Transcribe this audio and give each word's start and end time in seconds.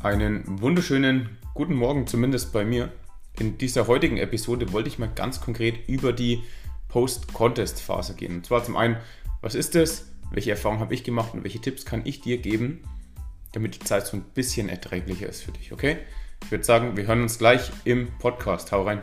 Einen 0.00 0.44
wunderschönen 0.60 1.38
guten 1.54 1.74
Morgen, 1.74 2.06
zumindest 2.06 2.52
bei 2.52 2.64
mir. 2.64 2.92
In 3.40 3.58
dieser 3.58 3.88
heutigen 3.88 4.16
Episode 4.16 4.72
wollte 4.72 4.88
ich 4.88 5.00
mal 5.00 5.10
ganz 5.12 5.40
konkret 5.40 5.88
über 5.88 6.12
die 6.12 6.44
Post-Contest-Phase 6.86 8.14
gehen. 8.14 8.36
Und 8.36 8.46
zwar 8.46 8.62
zum 8.62 8.76
einen, 8.76 8.98
was 9.40 9.56
ist 9.56 9.74
das? 9.74 10.12
Welche 10.30 10.52
Erfahrungen 10.52 10.78
habe 10.78 10.94
ich 10.94 11.02
gemacht 11.02 11.34
und 11.34 11.42
welche 11.42 11.60
Tipps 11.60 11.84
kann 11.84 12.02
ich 12.04 12.20
dir 12.20 12.38
geben, 12.38 12.84
damit 13.50 13.74
die 13.74 13.84
Zeit 13.84 14.06
so 14.06 14.16
ein 14.16 14.22
bisschen 14.22 14.68
erträglicher 14.68 15.28
ist 15.28 15.42
für 15.42 15.50
dich, 15.50 15.72
okay? 15.72 15.96
Ich 16.44 16.50
würde 16.52 16.62
sagen, 16.62 16.96
wir 16.96 17.08
hören 17.08 17.22
uns 17.22 17.38
gleich 17.38 17.72
im 17.84 18.06
Podcast. 18.20 18.70
Hau 18.70 18.84
rein. 18.84 19.00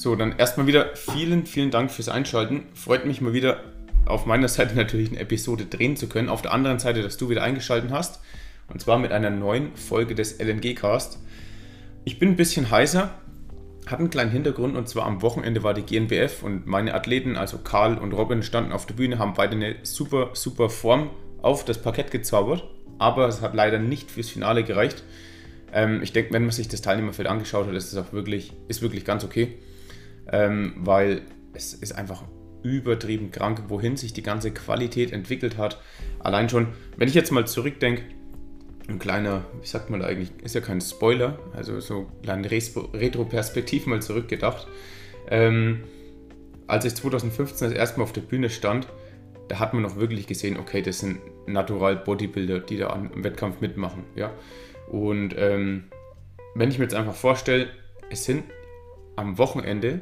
So, 0.00 0.16
dann 0.16 0.38
erstmal 0.38 0.66
wieder 0.66 0.96
vielen, 0.96 1.44
vielen 1.44 1.70
Dank 1.70 1.90
fürs 1.90 2.08
Einschalten. 2.08 2.62
Freut 2.72 3.04
mich 3.04 3.20
mal 3.20 3.34
wieder 3.34 3.64
auf 4.06 4.24
meiner 4.24 4.48
Seite 4.48 4.74
natürlich 4.74 5.10
eine 5.10 5.18
Episode 5.20 5.66
drehen 5.66 5.94
zu 5.94 6.08
können. 6.08 6.30
Auf 6.30 6.40
der 6.40 6.54
anderen 6.54 6.78
Seite, 6.78 7.02
dass 7.02 7.18
du 7.18 7.28
wieder 7.28 7.42
eingeschaltet 7.42 7.90
hast. 7.90 8.22
Und 8.68 8.80
zwar 8.80 8.98
mit 8.98 9.12
einer 9.12 9.28
neuen 9.28 9.76
Folge 9.76 10.14
des 10.14 10.38
LNG 10.38 10.74
Cast. 10.74 11.18
Ich 12.04 12.18
bin 12.18 12.30
ein 12.30 12.36
bisschen 12.36 12.70
heißer, 12.70 13.10
hat 13.88 13.98
einen 13.98 14.08
kleinen 14.08 14.30
Hintergrund 14.30 14.74
und 14.74 14.88
zwar 14.88 15.04
am 15.04 15.20
Wochenende 15.20 15.62
war 15.64 15.74
die 15.74 15.82
GNBF 15.82 16.44
und 16.44 16.66
meine 16.66 16.94
Athleten, 16.94 17.36
also 17.36 17.58
Karl 17.58 17.98
und 17.98 18.14
Robin, 18.14 18.42
standen 18.42 18.72
auf 18.72 18.86
der 18.86 18.94
Bühne, 18.94 19.18
haben 19.18 19.34
beide 19.34 19.54
eine 19.54 19.76
super, 19.82 20.30
super 20.32 20.70
Form 20.70 21.10
auf 21.42 21.66
das 21.66 21.76
Parkett 21.76 22.10
gezaubert. 22.10 22.64
Aber 22.98 23.28
es 23.28 23.42
hat 23.42 23.54
leider 23.54 23.78
nicht 23.78 24.10
fürs 24.10 24.30
Finale 24.30 24.64
gereicht. 24.64 25.04
Ähm, 25.74 26.02
ich 26.02 26.14
denke, 26.14 26.32
wenn 26.32 26.44
man 26.44 26.52
sich 26.52 26.68
das 26.68 26.80
Teilnehmerfeld 26.80 27.28
angeschaut 27.28 27.66
hat, 27.66 27.74
ist 27.74 27.92
es 27.92 27.98
auch 27.98 28.14
wirklich, 28.14 28.54
ist 28.66 28.80
wirklich 28.80 29.04
ganz 29.04 29.24
okay 29.24 29.58
ähm, 30.32 30.74
weil 30.76 31.22
es 31.52 31.74
ist 31.74 31.92
einfach 31.92 32.24
übertrieben 32.62 33.30
krank, 33.30 33.64
wohin 33.68 33.96
sich 33.96 34.12
die 34.12 34.22
ganze 34.22 34.50
Qualität 34.50 35.12
entwickelt 35.12 35.56
hat. 35.56 35.80
Allein 36.18 36.48
schon, 36.48 36.68
wenn 36.96 37.08
ich 37.08 37.14
jetzt 37.14 37.32
mal 37.32 37.46
zurückdenke, 37.46 38.02
ein 38.88 38.98
kleiner, 38.98 39.44
wie 39.60 39.66
sagt 39.66 39.88
man 39.90 40.00
da 40.00 40.06
eigentlich, 40.06 40.30
ist 40.42 40.54
ja 40.54 40.60
kein 40.60 40.80
Spoiler, 40.80 41.38
also 41.54 41.80
so 41.80 42.00
ein 42.00 42.22
kleiner 42.22 42.50
Retro-Perspektiv 42.50 43.86
mal 43.86 44.02
zurückgedacht. 44.02 44.66
Ähm, 45.28 45.84
als 46.66 46.84
ich 46.84 46.94
2015 46.94 47.70
das 47.70 47.76
erste 47.76 47.98
Mal 47.98 48.04
auf 48.04 48.12
der 48.12 48.20
Bühne 48.20 48.50
stand, 48.50 48.88
da 49.48 49.58
hat 49.58 49.74
man 49.74 49.82
noch 49.82 49.96
wirklich 49.96 50.26
gesehen, 50.26 50.56
okay, 50.56 50.82
das 50.82 51.00
sind 51.00 51.18
Natural 51.46 51.96
Bodybuilder, 51.96 52.60
die 52.60 52.76
da 52.76 52.90
am 52.90 53.10
Wettkampf 53.24 53.60
mitmachen. 53.60 54.04
Ja? 54.14 54.32
Und 54.88 55.34
ähm, 55.36 55.84
wenn 56.54 56.70
ich 56.70 56.78
mir 56.78 56.84
jetzt 56.84 56.94
einfach 56.94 57.14
vorstelle, 57.14 57.68
es 58.10 58.24
sind 58.24 58.44
am 59.16 59.38
Wochenende 59.38 60.00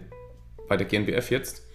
bei 0.69 0.77
der 0.77 0.87
GNBF 0.87 1.31
jetzt, 1.31 1.67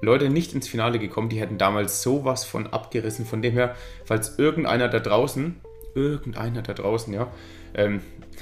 Leute 0.00 0.28
nicht 0.28 0.54
ins 0.54 0.68
Finale 0.68 0.98
gekommen, 0.98 1.28
die 1.28 1.40
hätten 1.40 1.58
damals 1.58 2.02
sowas 2.02 2.44
von 2.44 2.66
abgerissen. 2.66 3.24
Von 3.24 3.42
dem 3.42 3.52
her, 3.52 3.74
falls 4.04 4.38
irgendeiner 4.38 4.88
da 4.88 5.00
draußen, 5.00 5.56
irgendeiner 5.94 6.62
da 6.62 6.74
draußen, 6.74 7.12
ja, 7.12 7.32
ähm, 7.74 8.00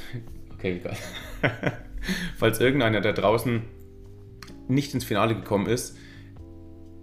okay, 0.54 0.80
egal. 0.80 0.96
falls 2.36 2.60
irgendeiner 2.60 3.00
da 3.00 3.12
draußen 3.12 3.62
nicht 4.68 4.94
ins 4.94 5.04
Finale 5.04 5.34
gekommen 5.34 5.66
ist, 5.66 5.96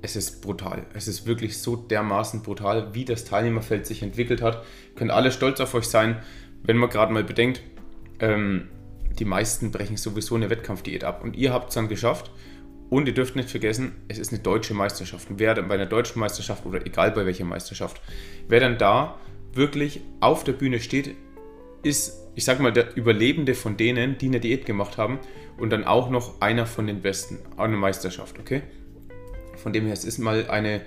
es 0.01 0.15
ist 0.15 0.41
brutal. 0.41 0.85
Es 0.93 1.07
ist 1.07 1.27
wirklich 1.27 1.57
so 1.57 1.75
dermaßen 1.75 2.41
brutal, 2.41 2.93
wie 2.93 3.05
das 3.05 3.25
Teilnehmerfeld 3.25 3.85
sich 3.85 4.01
entwickelt 4.01 4.41
hat. 4.41 4.63
Könnt 4.95 5.11
alle 5.11 5.31
stolz 5.31 5.59
auf 5.59 5.73
euch 5.73 5.85
sein, 5.85 6.21
wenn 6.63 6.77
man 6.77 6.89
gerade 6.89 7.11
mal 7.11 7.23
bedenkt, 7.23 7.61
ähm, 8.19 8.69
die 9.17 9.25
meisten 9.25 9.71
brechen 9.71 9.97
sowieso 9.97 10.35
eine 10.35 10.49
Wettkampfdiät 10.49 11.03
ab. 11.03 11.23
Und 11.23 11.35
ihr 11.35 11.51
habt 11.51 11.69
es 11.69 11.75
dann 11.75 11.89
geschafft. 11.89 12.31
Und 12.89 13.07
ihr 13.07 13.13
dürft 13.13 13.35
nicht 13.35 13.49
vergessen, 13.49 13.93
es 14.07 14.17
ist 14.17 14.33
eine 14.33 14.41
deutsche 14.41 14.73
Meisterschaft. 14.73 15.29
Und 15.29 15.39
wer 15.39 15.53
dann 15.53 15.67
bei 15.67 15.75
einer 15.75 15.85
deutschen 15.85 16.19
Meisterschaft 16.19 16.65
oder 16.65 16.85
egal 16.85 17.11
bei 17.11 17.25
welcher 17.25 17.45
Meisterschaft, 17.45 18.01
wer 18.47 18.59
dann 18.59 18.77
da 18.77 19.19
wirklich 19.53 20.01
auf 20.19 20.43
der 20.43 20.53
Bühne 20.53 20.79
steht, 20.79 21.15
ist, 21.83 22.27
ich 22.35 22.45
sag 22.45 22.59
mal, 22.59 22.73
der 22.73 22.95
Überlebende 22.97 23.53
von 23.53 23.77
denen, 23.77 24.17
die 24.17 24.27
eine 24.27 24.39
Diät 24.39 24.65
gemacht 24.65 24.97
haben 24.97 25.19
und 25.57 25.69
dann 25.69 25.83
auch 25.83 26.09
noch 26.09 26.41
einer 26.41 26.65
von 26.65 26.87
den 26.87 27.01
Besten 27.01 27.39
an 27.57 27.71
der 27.71 27.79
Meisterschaft, 27.79 28.39
okay? 28.39 28.63
Von 29.57 29.73
dem 29.73 29.85
her, 29.85 29.93
es 29.93 30.05
ist 30.05 30.17
mal 30.17 30.49
eine, 30.49 30.81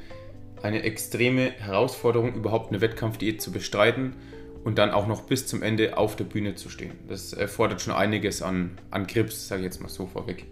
eine 0.63 0.83
extreme 0.83 1.53
Herausforderung, 1.53 2.35
überhaupt 2.35 2.71
eine 2.71 2.81
Wettkampfdiät 2.81 3.41
zu 3.41 3.53
bestreiten 3.53 4.17
und 4.65 4.79
dann 4.79 4.91
auch 4.91 5.07
noch 5.07 5.23
bis 5.23 5.47
zum 5.47 5.63
Ende 5.63 5.97
auf 5.97 6.17
der 6.17 6.25
Bühne 6.25 6.55
zu 6.55 6.69
stehen. 6.69 6.93
Das 7.09 7.33
erfordert 7.33 7.81
schon 7.81 7.95
einiges 7.95 8.43
an, 8.43 8.79
an 8.91 9.07
Grips, 9.07 9.49
sage 9.49 9.61
ich 9.61 9.67
jetzt 9.67 9.81
mal 9.81 9.89
so 9.89 10.07
vorweg. 10.07 10.47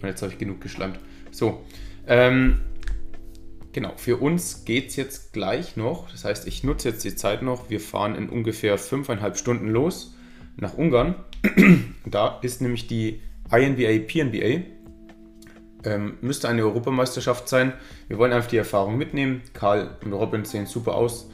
Und 0.00 0.08
jetzt 0.08 0.22
habe 0.22 0.32
ich 0.32 0.38
genug 0.38 0.60
geschleimt. 0.60 0.98
So, 1.30 1.64
ähm, 2.06 2.60
genau, 3.72 3.92
für 3.96 4.16
uns 4.16 4.64
geht 4.64 4.88
es 4.88 4.96
jetzt 4.96 5.32
gleich 5.32 5.76
noch. 5.76 6.10
Das 6.10 6.24
heißt, 6.24 6.46
ich 6.46 6.64
nutze 6.64 6.90
jetzt 6.90 7.04
die 7.04 7.16
Zeit 7.16 7.42
noch. 7.42 7.70
Wir 7.70 7.80
fahren 7.80 8.14
in 8.14 8.28
ungefähr 8.28 8.78
fünfeinhalb 8.78 9.36
Stunden 9.36 9.68
los 9.68 10.14
nach 10.56 10.74
Ungarn. 10.74 11.16
da 12.06 12.38
ist 12.42 12.60
nämlich 12.60 12.86
die 12.86 13.20
INBA 13.50 14.04
PNBA. 14.06 14.64
Ähm, 15.84 16.18
müsste 16.20 16.48
eine 16.48 16.62
Europameisterschaft 16.62 17.48
sein. 17.48 17.72
Wir 18.08 18.18
wollen 18.18 18.32
einfach 18.32 18.50
die 18.50 18.56
Erfahrung 18.56 18.98
mitnehmen. 18.98 19.42
Karl 19.52 19.96
und 20.04 20.12
Robin 20.12 20.44
sehen 20.44 20.66
super 20.66 20.94
aus. 20.94 21.30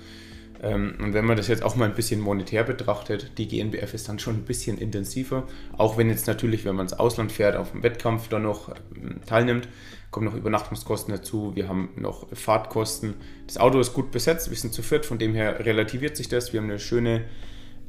Ähm, 0.62 0.94
und 1.00 1.12
wenn 1.12 1.24
man 1.24 1.36
das 1.36 1.48
jetzt 1.48 1.62
auch 1.62 1.74
mal 1.74 1.86
ein 1.86 1.94
bisschen 1.94 2.20
monetär 2.20 2.62
betrachtet, 2.62 3.32
die 3.36 3.48
GNBF 3.48 3.94
ist 3.94 4.08
dann 4.08 4.18
schon 4.18 4.36
ein 4.36 4.44
bisschen 4.44 4.78
intensiver. 4.78 5.44
Auch 5.76 5.98
wenn 5.98 6.08
jetzt 6.08 6.28
natürlich, 6.28 6.64
wenn 6.64 6.76
man 6.76 6.86
ins 6.86 6.92
Ausland 6.92 7.32
fährt, 7.32 7.56
auf 7.56 7.72
dem 7.72 7.82
Wettkampf 7.82 8.28
dann 8.28 8.42
noch 8.42 8.72
ähm, 8.96 9.20
teilnimmt, 9.26 9.68
kommen 10.12 10.26
noch 10.26 10.34
Übernachtungskosten 10.34 11.12
dazu. 11.12 11.52
Wir 11.56 11.68
haben 11.68 11.90
noch 11.96 12.28
Fahrtkosten. 12.32 13.14
Das 13.46 13.58
Auto 13.58 13.80
ist 13.80 13.92
gut 13.92 14.12
besetzt, 14.12 14.50
wir 14.50 14.56
sind 14.56 14.72
zu 14.72 14.82
viert, 14.82 15.04
von 15.04 15.18
dem 15.18 15.34
her 15.34 15.64
relativiert 15.64 16.16
sich 16.16 16.28
das. 16.28 16.52
Wir 16.52 16.60
haben 16.60 16.70
eine 16.70 16.78
schöne, 16.78 17.24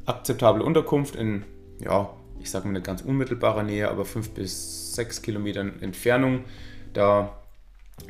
akzeptable 0.06 0.62
Unterkunft 0.62 1.14
in, 1.16 1.44
ja, 1.80 2.10
ich 2.40 2.50
sage 2.50 2.66
mal 2.66 2.72
nicht 2.72 2.84
ganz 2.84 3.02
unmittelbarer 3.02 3.62
Nähe, 3.62 3.88
aber 3.88 4.04
fünf 4.04 4.30
bis 4.30 4.94
sechs 4.94 5.22
Kilometern 5.22 5.80
Entfernung. 5.80 6.44
Da, 6.92 7.38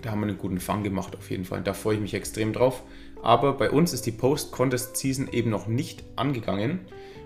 da 0.02 0.10
haben 0.10 0.20
wir 0.20 0.28
einen 0.28 0.38
guten 0.38 0.58
Fang 0.58 0.82
gemacht 0.82 1.16
auf 1.16 1.30
jeden 1.30 1.44
Fall. 1.44 1.62
Da 1.62 1.74
freue 1.74 1.96
ich 1.96 2.00
mich 2.00 2.14
extrem 2.14 2.52
drauf. 2.52 2.82
Aber 3.24 3.54
bei 3.54 3.70
uns 3.70 3.94
ist 3.94 4.04
die 4.04 4.12
Post-Contest-Season 4.12 5.28
eben 5.32 5.48
noch 5.48 5.66
nicht 5.66 6.04
angegangen. 6.14 6.80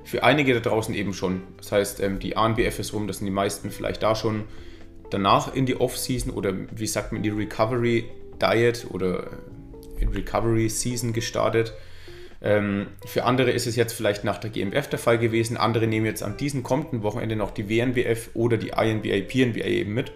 Für 0.05 0.23
einige 0.23 0.55
da 0.55 0.61
draußen 0.61 0.95
eben 0.95 1.13
schon. 1.13 1.43
Das 1.57 1.73
heißt, 1.73 2.01
ähm, 2.01 2.21
die 2.21 2.37
ANBF 2.37 2.79
ist 2.79 2.95
rum, 2.95 3.09
das 3.09 3.19
sind 3.19 3.27
die 3.27 3.33
meisten 3.33 3.71
vielleicht 3.71 4.03
da 4.03 4.15
schon 4.15 4.45
danach 5.11 5.55
in 5.55 5.67
die 5.67 5.81
Off-Season 5.81 6.33
oder 6.33 6.55
wie 6.71 6.87
sagt 6.87 7.13
man, 7.13 7.23
die 7.23 7.31
Recovery 7.31 8.05
Diet 8.41 8.87
oder 8.91 9.25
äh, 9.25 10.03
in 10.03 10.11
Recovery 10.11 10.69
Season 10.69 11.13
gestartet. 11.13 11.75
Ähm, 12.41 12.87
für 13.05 13.25
andere 13.25 13.51
ist 13.51 13.67
es 13.67 13.75
jetzt 13.75 13.93
vielleicht 13.93 14.23
nach 14.23 14.39
der 14.39 14.51
GmbF 14.51 14.89
der 14.89 15.01
Fall 15.01 15.19
gewesen. 15.19 15.57
Andere 15.57 15.89
nehmen 15.89 16.07
jetzt 16.07 16.23
an 16.23 16.37
diesem 16.37 16.63
kommenden 16.63 17.03
Wochenende 17.03 17.35
noch 17.35 17.51
die 17.51 17.69
WNBF 17.69 18.31
oder 18.35 18.57
die 18.57 18.69
INBA, 18.69 19.27
PNBA 19.27 19.67
eben 19.67 19.95
mit. 19.95 20.13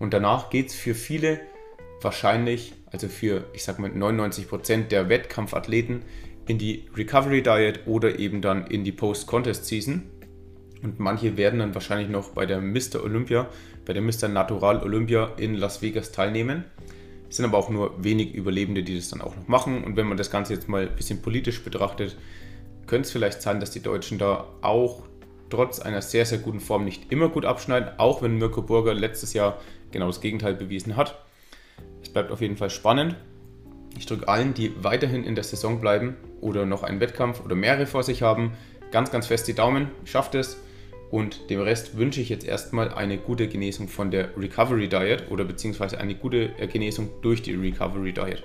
Und 0.00 0.12
danach 0.12 0.50
geht 0.50 0.70
es 0.70 0.74
für 0.74 0.96
viele 0.96 1.38
wahrscheinlich, 2.02 2.72
also 2.94 3.08
für, 3.08 3.42
ich 3.52 3.64
sag 3.64 3.80
mal, 3.80 3.90
99% 3.90 4.86
der 4.86 5.08
Wettkampfathleten 5.08 6.02
in 6.46 6.58
die 6.58 6.86
Recovery 6.96 7.42
Diet 7.42 7.80
oder 7.86 8.20
eben 8.20 8.40
dann 8.40 8.68
in 8.68 8.84
die 8.84 8.92
Post-Contest-Season. 8.92 10.04
Und 10.80 11.00
manche 11.00 11.36
werden 11.36 11.58
dann 11.58 11.74
wahrscheinlich 11.74 12.08
noch 12.08 12.30
bei 12.30 12.46
der 12.46 12.60
Mr. 12.60 13.02
Olympia, 13.02 13.48
bei 13.84 13.94
der 13.94 14.02
Mr. 14.02 14.28
Natural 14.28 14.80
Olympia 14.80 15.32
in 15.38 15.54
Las 15.54 15.82
Vegas 15.82 16.12
teilnehmen. 16.12 16.66
Es 17.28 17.38
sind 17.38 17.46
aber 17.46 17.58
auch 17.58 17.68
nur 17.68 18.04
wenig 18.04 18.32
Überlebende, 18.32 18.84
die 18.84 18.94
das 18.94 19.08
dann 19.08 19.22
auch 19.22 19.34
noch 19.34 19.48
machen. 19.48 19.82
Und 19.82 19.96
wenn 19.96 20.06
man 20.06 20.16
das 20.16 20.30
Ganze 20.30 20.54
jetzt 20.54 20.68
mal 20.68 20.86
ein 20.86 20.94
bisschen 20.94 21.20
politisch 21.20 21.64
betrachtet, 21.64 22.16
könnte 22.86 23.06
es 23.06 23.10
vielleicht 23.10 23.42
sein, 23.42 23.58
dass 23.58 23.72
die 23.72 23.82
Deutschen 23.82 24.18
da 24.18 24.46
auch 24.62 25.02
trotz 25.50 25.80
einer 25.80 26.00
sehr, 26.00 26.26
sehr 26.26 26.38
guten 26.38 26.60
Form 26.60 26.84
nicht 26.84 27.10
immer 27.10 27.28
gut 27.28 27.44
abschneiden, 27.44 27.88
auch 27.98 28.22
wenn 28.22 28.38
Mirko 28.38 28.62
Burger 28.62 28.94
letztes 28.94 29.32
Jahr 29.32 29.60
genau 29.90 30.06
das 30.06 30.20
Gegenteil 30.20 30.54
bewiesen 30.54 30.94
hat 30.94 31.23
bleibt 32.14 32.30
auf 32.30 32.40
jeden 32.40 32.56
Fall 32.56 32.70
spannend. 32.70 33.16
Ich 33.98 34.06
drücke 34.06 34.26
allen, 34.26 34.54
die 34.54 34.72
weiterhin 34.82 35.24
in 35.24 35.34
der 35.34 35.44
Saison 35.44 35.80
bleiben 35.80 36.16
oder 36.40 36.64
noch 36.64 36.82
einen 36.82 37.00
Wettkampf 37.00 37.44
oder 37.44 37.54
mehrere 37.54 37.86
vor 37.86 38.02
sich 38.02 38.22
haben, 38.22 38.52
ganz, 38.90 39.10
ganz 39.10 39.26
fest 39.26 39.46
die 39.46 39.54
Daumen. 39.54 39.90
Schafft 40.04 40.34
es. 40.34 40.56
Und 41.10 41.48
dem 41.50 41.60
Rest 41.60 41.96
wünsche 41.96 42.20
ich 42.20 42.28
jetzt 42.28 42.44
erstmal 42.44 42.92
eine 42.92 43.18
gute 43.18 43.46
Genesung 43.46 43.86
von 43.86 44.10
der 44.10 44.36
Recovery 44.36 44.88
Diet 44.88 45.30
oder 45.30 45.44
beziehungsweise 45.44 45.98
eine 45.98 46.16
gute 46.16 46.48
Genesung 46.72 47.08
durch 47.22 47.42
die 47.42 47.54
Recovery 47.54 48.12
Diet. 48.12 48.42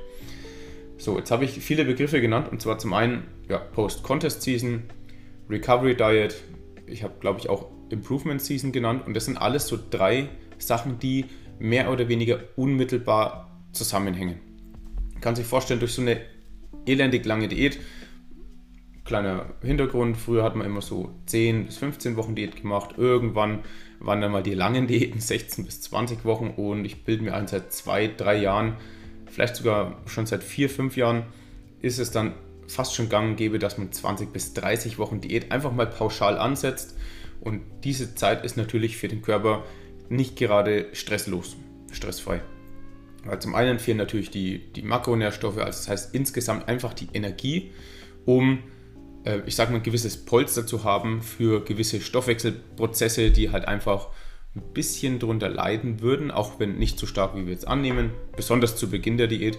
So, 0.97 1.17
jetzt 1.17 1.31
habe 1.31 1.45
ich 1.45 1.51
viele 1.51 1.85
Begriffe 1.85 2.21
genannt 2.21 2.49
und 2.51 2.61
zwar 2.61 2.77
zum 2.77 2.93
einen 2.93 3.23
ja, 3.47 3.57
Post-Contest 3.57 4.41
Season, 4.43 4.83
Recovery 5.49 5.95
Diet, 5.95 6.35
ich 6.85 7.03
habe 7.03 7.13
glaube 7.19 7.39
ich 7.39 7.49
auch 7.49 7.67
Improvement 7.89 8.41
Season 8.41 8.71
genannt 8.71 9.07
und 9.07 9.15
das 9.15 9.25
sind 9.25 9.37
alles 9.37 9.67
so 9.67 9.79
drei 9.89 10.27
Sachen, 10.57 10.99
die 10.99 11.25
mehr 11.57 11.91
oder 11.91 12.07
weniger 12.07 12.39
unmittelbar 12.55 13.48
zusammenhängen. 13.71 14.39
Man 15.13 15.21
kann 15.21 15.35
sich 15.35 15.45
vorstellen, 15.45 15.79
durch 15.79 15.93
so 15.93 16.01
eine 16.01 16.21
elendig 16.85 17.25
lange 17.25 17.47
Diät, 17.47 17.79
kleiner 19.09 19.47
Hintergrund, 19.61 20.17
früher 20.17 20.43
hat 20.43 20.55
man 20.55 20.67
immer 20.67 20.81
so 20.81 21.09
10 21.25 21.65
bis 21.65 21.77
15 21.77 22.15
Wochen 22.15 22.35
Diät 22.35 22.55
gemacht, 22.55 22.95
irgendwann 22.97 23.63
waren 23.99 24.21
dann 24.21 24.31
mal 24.31 24.43
die 24.43 24.53
langen 24.53 24.87
Diäten, 24.87 25.19
16 25.19 25.65
bis 25.65 25.81
20 25.81 26.25
Wochen 26.25 26.53
und 26.55 26.85
ich 26.85 27.03
bilde 27.03 27.23
mir 27.23 27.33
ein, 27.33 27.47
seit 27.47 27.73
zwei, 27.73 28.07
drei 28.07 28.37
Jahren, 28.37 28.77
vielleicht 29.25 29.55
sogar 29.55 29.97
schon 30.05 30.25
seit 30.25 30.43
vier, 30.43 30.69
fünf 30.69 30.95
Jahren, 30.95 31.23
ist 31.81 31.99
es 31.99 32.11
dann 32.11 32.33
fast 32.67 32.95
schon 32.95 33.09
gang 33.09 33.31
und 33.31 33.35
gäbe, 33.35 33.57
dass 33.57 33.77
man 33.77 33.91
20 33.91 34.31
bis 34.31 34.53
30 34.53 34.99
Wochen 34.99 35.21
Diät 35.21 35.51
einfach 35.51 35.71
mal 35.71 35.87
pauschal 35.87 36.37
ansetzt 36.37 36.95
und 37.41 37.61
diese 37.83 38.15
Zeit 38.15 38.45
ist 38.45 38.57
natürlich 38.57 38.97
für 38.97 39.07
den 39.07 39.21
Körper 39.21 39.63
nicht 40.09 40.35
gerade 40.35 40.87
stresslos, 40.93 41.57
stressfrei. 41.91 42.41
Weil 43.25 43.39
zum 43.39 43.55
einen 43.55 43.79
fehlen 43.79 43.97
natürlich 43.97 44.29
die, 44.29 44.71
die 44.73 44.81
Makronährstoffe, 44.81 45.57
also 45.57 45.67
das 45.67 45.89
heißt 45.89 46.15
insgesamt 46.15 46.67
einfach 46.67 46.93
die 46.93 47.09
Energie, 47.13 47.71
um, 48.25 48.59
äh, 49.25 49.41
ich 49.45 49.55
sage 49.55 49.71
mal, 49.71 49.77
ein 49.77 49.83
gewisses 49.83 50.25
Polster 50.25 50.65
zu 50.65 50.83
haben 50.83 51.21
für 51.21 51.63
gewisse 51.63 51.99
Stoffwechselprozesse, 51.99 53.31
die 53.31 53.51
halt 53.51 53.67
einfach 53.67 54.09
ein 54.55 54.61
bisschen 54.73 55.19
darunter 55.19 55.49
leiden 55.49 56.01
würden, 56.01 56.31
auch 56.31 56.59
wenn 56.59 56.77
nicht 56.77 56.97
so 56.97 57.05
stark, 57.05 57.35
wie 57.35 57.45
wir 57.45 57.53
jetzt 57.53 57.67
annehmen, 57.67 58.11
besonders 58.35 58.75
zu 58.75 58.89
Beginn 58.89 59.17
der 59.17 59.27
Diät. 59.27 59.57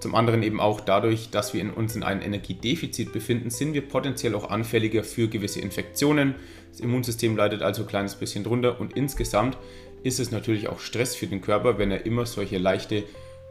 Zum 0.00 0.14
anderen 0.14 0.42
eben 0.42 0.60
auch 0.60 0.80
dadurch, 0.80 1.28
dass 1.30 1.52
wir 1.52 1.60
in 1.60 1.70
uns 1.70 1.94
in 1.94 2.02
einem 2.02 2.22
Energiedefizit 2.22 3.12
befinden, 3.12 3.50
sind 3.50 3.74
wir 3.74 3.82
potenziell 3.82 4.34
auch 4.34 4.48
anfälliger 4.48 5.04
für 5.04 5.28
gewisse 5.28 5.60
Infektionen. 5.60 6.36
Das 6.70 6.80
Immunsystem 6.80 7.36
leidet 7.36 7.60
also 7.60 7.82
ein 7.82 7.88
kleines 7.88 8.14
bisschen 8.14 8.42
drunter 8.42 8.80
und 8.80 8.96
insgesamt 8.96 9.58
ist 10.02 10.20
es 10.20 10.30
natürlich 10.30 10.68
auch 10.68 10.80
Stress 10.80 11.14
für 11.14 11.26
den 11.26 11.40
Körper, 11.40 11.78
wenn 11.78 11.90
er 11.90 12.06
immer 12.06 12.26
solche 12.26 12.58
leichte 12.58 13.04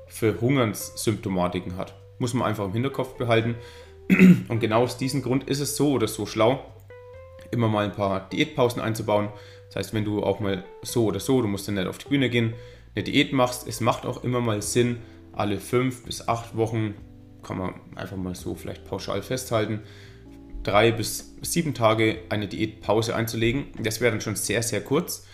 Verhungernssymptomatiken 0.07 1.77
hat. 1.77 1.93
Muss 2.17 2.33
man 2.33 2.47
einfach 2.47 2.65
im 2.65 2.73
Hinterkopf 2.73 3.15
behalten. 3.17 3.55
Und 4.47 4.59
genau 4.59 4.83
aus 4.83 4.97
diesem 4.97 5.21
Grund 5.21 5.47
ist 5.49 5.59
es 5.59 5.75
so 5.75 5.91
oder 5.91 6.07
so 6.07 6.25
schlau, 6.25 6.65
immer 7.51 7.67
mal 7.67 7.85
ein 7.85 7.91
paar 7.91 8.27
Diätpausen 8.29 8.81
einzubauen. 8.81 9.29
Das 9.67 9.75
heißt, 9.75 9.93
wenn 9.93 10.03
du 10.03 10.23
auch 10.23 10.39
mal 10.39 10.63
so 10.81 11.05
oder 11.05 11.19
so, 11.19 11.41
du 11.41 11.47
musst 11.47 11.67
dann 11.67 11.75
nicht 11.75 11.87
auf 11.87 11.99
die 11.99 12.09
Bühne 12.09 12.29
gehen, 12.29 12.53
eine 12.95 13.03
Diät 13.03 13.33
machst, 13.33 13.67
es 13.67 13.81
macht 13.81 14.07
auch 14.07 14.23
immer 14.23 14.41
mal 14.41 14.63
Sinn, 14.63 14.97
alle 15.31 15.59
fünf 15.59 16.05
bis 16.05 16.27
acht 16.27 16.57
Wochen, 16.57 16.95
kann 17.43 17.59
man 17.59 17.75
einfach 17.95 18.17
mal 18.17 18.33
so 18.33 18.55
vielleicht 18.55 18.85
pauschal 18.85 19.21
festhalten, 19.21 19.81
drei 20.63 20.91
bis 20.91 21.35
sieben 21.41 21.75
Tage 21.75 22.19
eine 22.29 22.47
Diätpause 22.47 23.15
einzulegen. 23.15 23.67
Das 23.81 24.01
wäre 24.01 24.11
dann 24.11 24.21
schon 24.21 24.35
sehr, 24.35 24.63
sehr 24.63 24.81
kurz. 24.81 25.27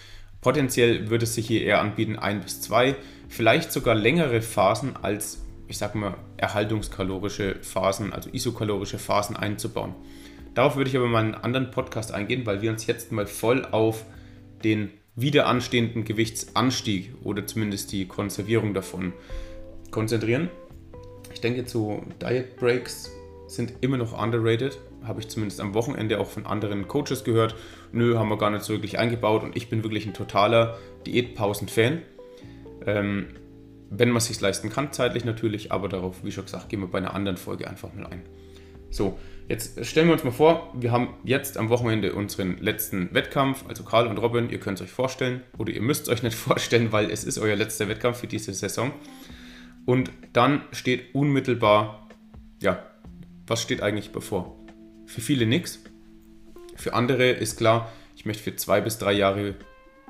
Potenziell 0.45 1.09
würde 1.09 1.23
es 1.23 1.33
sich 1.33 1.47
hier 1.47 1.63
eher 1.63 1.81
anbieten, 1.81 2.17
ein 2.17 2.41
bis 2.41 2.61
zwei, 2.61 2.95
vielleicht 3.29 3.71
sogar 3.71 3.95
längere 3.95 4.43
Phasen 4.43 4.95
als, 4.95 5.43
ich 5.67 5.79
sag 5.79 5.95
mal, 5.95 6.17
erhaltungskalorische 6.37 7.55
Phasen, 7.63 8.13
also 8.13 8.29
isokalorische 8.29 8.99
Phasen 8.99 9.35
einzubauen. 9.35 9.95
Darauf 10.53 10.75
würde 10.75 10.91
ich 10.91 10.97
aber 10.97 11.07
mal 11.07 11.23
einen 11.23 11.33
anderen 11.33 11.71
Podcast 11.71 12.11
eingehen, 12.11 12.45
weil 12.45 12.61
wir 12.61 12.69
uns 12.69 12.85
jetzt 12.85 13.11
mal 13.11 13.25
voll 13.25 13.65
auf 13.65 14.05
den 14.63 14.91
wieder 15.15 15.47
anstehenden 15.47 16.05
Gewichtsanstieg 16.05 17.15
oder 17.23 17.47
zumindest 17.47 17.91
die 17.91 18.07
Konservierung 18.07 18.75
davon 18.75 19.13
konzentrieren. 19.89 20.51
Ich 21.33 21.41
denke, 21.41 21.67
so 21.67 22.03
Diet 22.21 22.55
Breaks 22.57 23.09
sind 23.47 23.73
immer 23.81 23.97
noch 23.97 24.13
underrated 24.15 24.77
habe 25.07 25.19
ich 25.19 25.27
zumindest 25.27 25.59
am 25.61 25.73
Wochenende 25.73 26.19
auch 26.19 26.27
von 26.27 26.45
anderen 26.45 26.87
Coaches 26.87 27.23
gehört. 27.23 27.55
Nö, 27.91 28.17
haben 28.17 28.29
wir 28.29 28.37
gar 28.37 28.49
nicht 28.49 28.63
so 28.63 28.73
wirklich 28.73 28.99
eingebaut 28.99 29.43
und 29.43 29.55
ich 29.55 29.69
bin 29.69 29.83
wirklich 29.83 30.05
ein 30.05 30.13
totaler 30.13 30.77
Diätpausen-Fan. 31.05 32.01
Ähm, 32.85 33.27
wenn 33.89 34.09
man 34.09 34.17
es 34.17 34.25
sich 34.25 34.41
leisten 34.41 34.69
kann, 34.69 34.91
zeitlich 34.91 35.25
natürlich, 35.25 35.71
aber 35.71 35.89
darauf, 35.89 36.23
wie 36.23 36.31
schon 36.31 36.45
gesagt, 36.45 36.69
gehen 36.69 36.81
wir 36.81 36.87
bei 36.87 36.97
einer 36.97 37.13
anderen 37.13 37.37
Folge 37.37 37.67
einfach 37.67 37.93
mal 37.93 38.07
ein. 38.07 38.21
So, 38.89 39.19
jetzt 39.47 39.85
stellen 39.85 40.07
wir 40.07 40.13
uns 40.13 40.23
mal 40.23 40.31
vor, 40.31 40.73
wir 40.73 40.91
haben 40.91 41.09
jetzt 41.23 41.57
am 41.57 41.69
Wochenende 41.69 42.13
unseren 42.13 42.57
letzten 42.59 43.13
Wettkampf, 43.13 43.65
also 43.67 43.83
Karl 43.83 44.07
und 44.07 44.17
Robin, 44.17 44.49
ihr 44.49 44.59
könnt 44.59 44.79
es 44.79 44.85
euch 44.85 44.91
vorstellen 44.91 45.41
oder 45.57 45.71
ihr 45.71 45.81
müsst 45.81 46.03
es 46.03 46.09
euch 46.09 46.23
nicht 46.23 46.35
vorstellen, 46.35 46.91
weil 46.91 47.11
es 47.11 47.23
ist 47.23 47.37
euer 47.37 47.55
letzter 47.55 47.87
Wettkampf 47.87 48.19
für 48.19 48.27
diese 48.27 48.53
Saison. 48.53 48.91
Und 49.85 50.11
dann 50.33 50.61
steht 50.71 51.13
unmittelbar, 51.13 52.07
ja, 52.61 52.83
was 53.45 53.61
steht 53.61 53.81
eigentlich 53.81 54.11
bevor? 54.11 54.55
Für 55.05 55.21
viele 55.21 55.45
nichts. 55.45 55.79
Für 56.75 56.93
andere 56.93 57.29
ist 57.29 57.57
klar, 57.57 57.91
ich 58.15 58.25
möchte 58.25 58.43
für 58.43 58.55
zwei 58.55 58.81
bis 58.81 58.97
drei 58.97 59.13
Jahre 59.13 59.55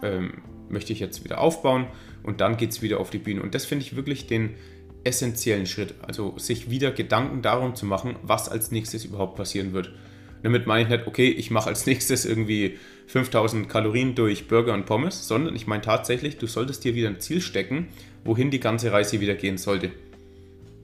ähm, 0.02 0.42
möchte 0.70 0.94
ich 0.94 1.00
jetzt 1.00 1.24
wieder 1.24 1.40
aufbauen 1.40 1.88
und 2.24 2.42
dann 2.42 2.58
geht 2.58 2.72
es 2.72 2.82
wieder 2.82 3.00
auf 3.00 3.10
die 3.10 3.18
Bühne. 3.18 3.42
Und 3.42 3.56
das 3.56 3.66
finde 3.66 3.86
ich 3.86 3.96
wirklich 3.96 4.28
den 4.28 4.56
essentiellen 5.04 5.68
Schritt. 5.68 5.96
Also 6.02 6.38
sich 6.38 6.70
wieder 6.70 6.92
Gedanken 6.92 7.42
darum 7.42 7.76
zu 7.76 7.86
machen, 7.86 8.16
was 8.24 8.50
als 8.50 8.72
nächstes 8.72 9.06
überhaupt 9.06 9.36
passieren 9.36 9.74
wird. 9.74 9.92
Damit 10.44 10.68
meine 10.68 10.84
ich 10.84 10.90
nicht, 10.90 11.08
okay, 11.08 11.30
ich 11.30 11.50
mache 11.50 11.70
als 11.70 11.86
nächstes 11.86 12.26
irgendwie 12.26 12.78
5000 13.08 13.70
Kalorien 13.70 14.16
durch 14.16 14.48
Burger 14.48 14.74
und 14.74 14.86
Pommes, 14.86 15.28
sondern 15.28 15.56
ich 15.56 15.68
meine 15.68 15.82
tatsächlich, 15.82 16.38
du 16.38 16.48
solltest 16.48 16.84
dir 16.84 16.96
wieder 16.96 17.10
ein 17.10 17.20
Ziel 17.20 17.42
stecken, 17.42 17.88
wohin 18.24 18.52
die 18.52 18.60
ganze 18.60 18.92
Reise 18.92 19.22
wieder 19.22 19.36
gehen 19.36 19.58
sollte. 19.58 19.92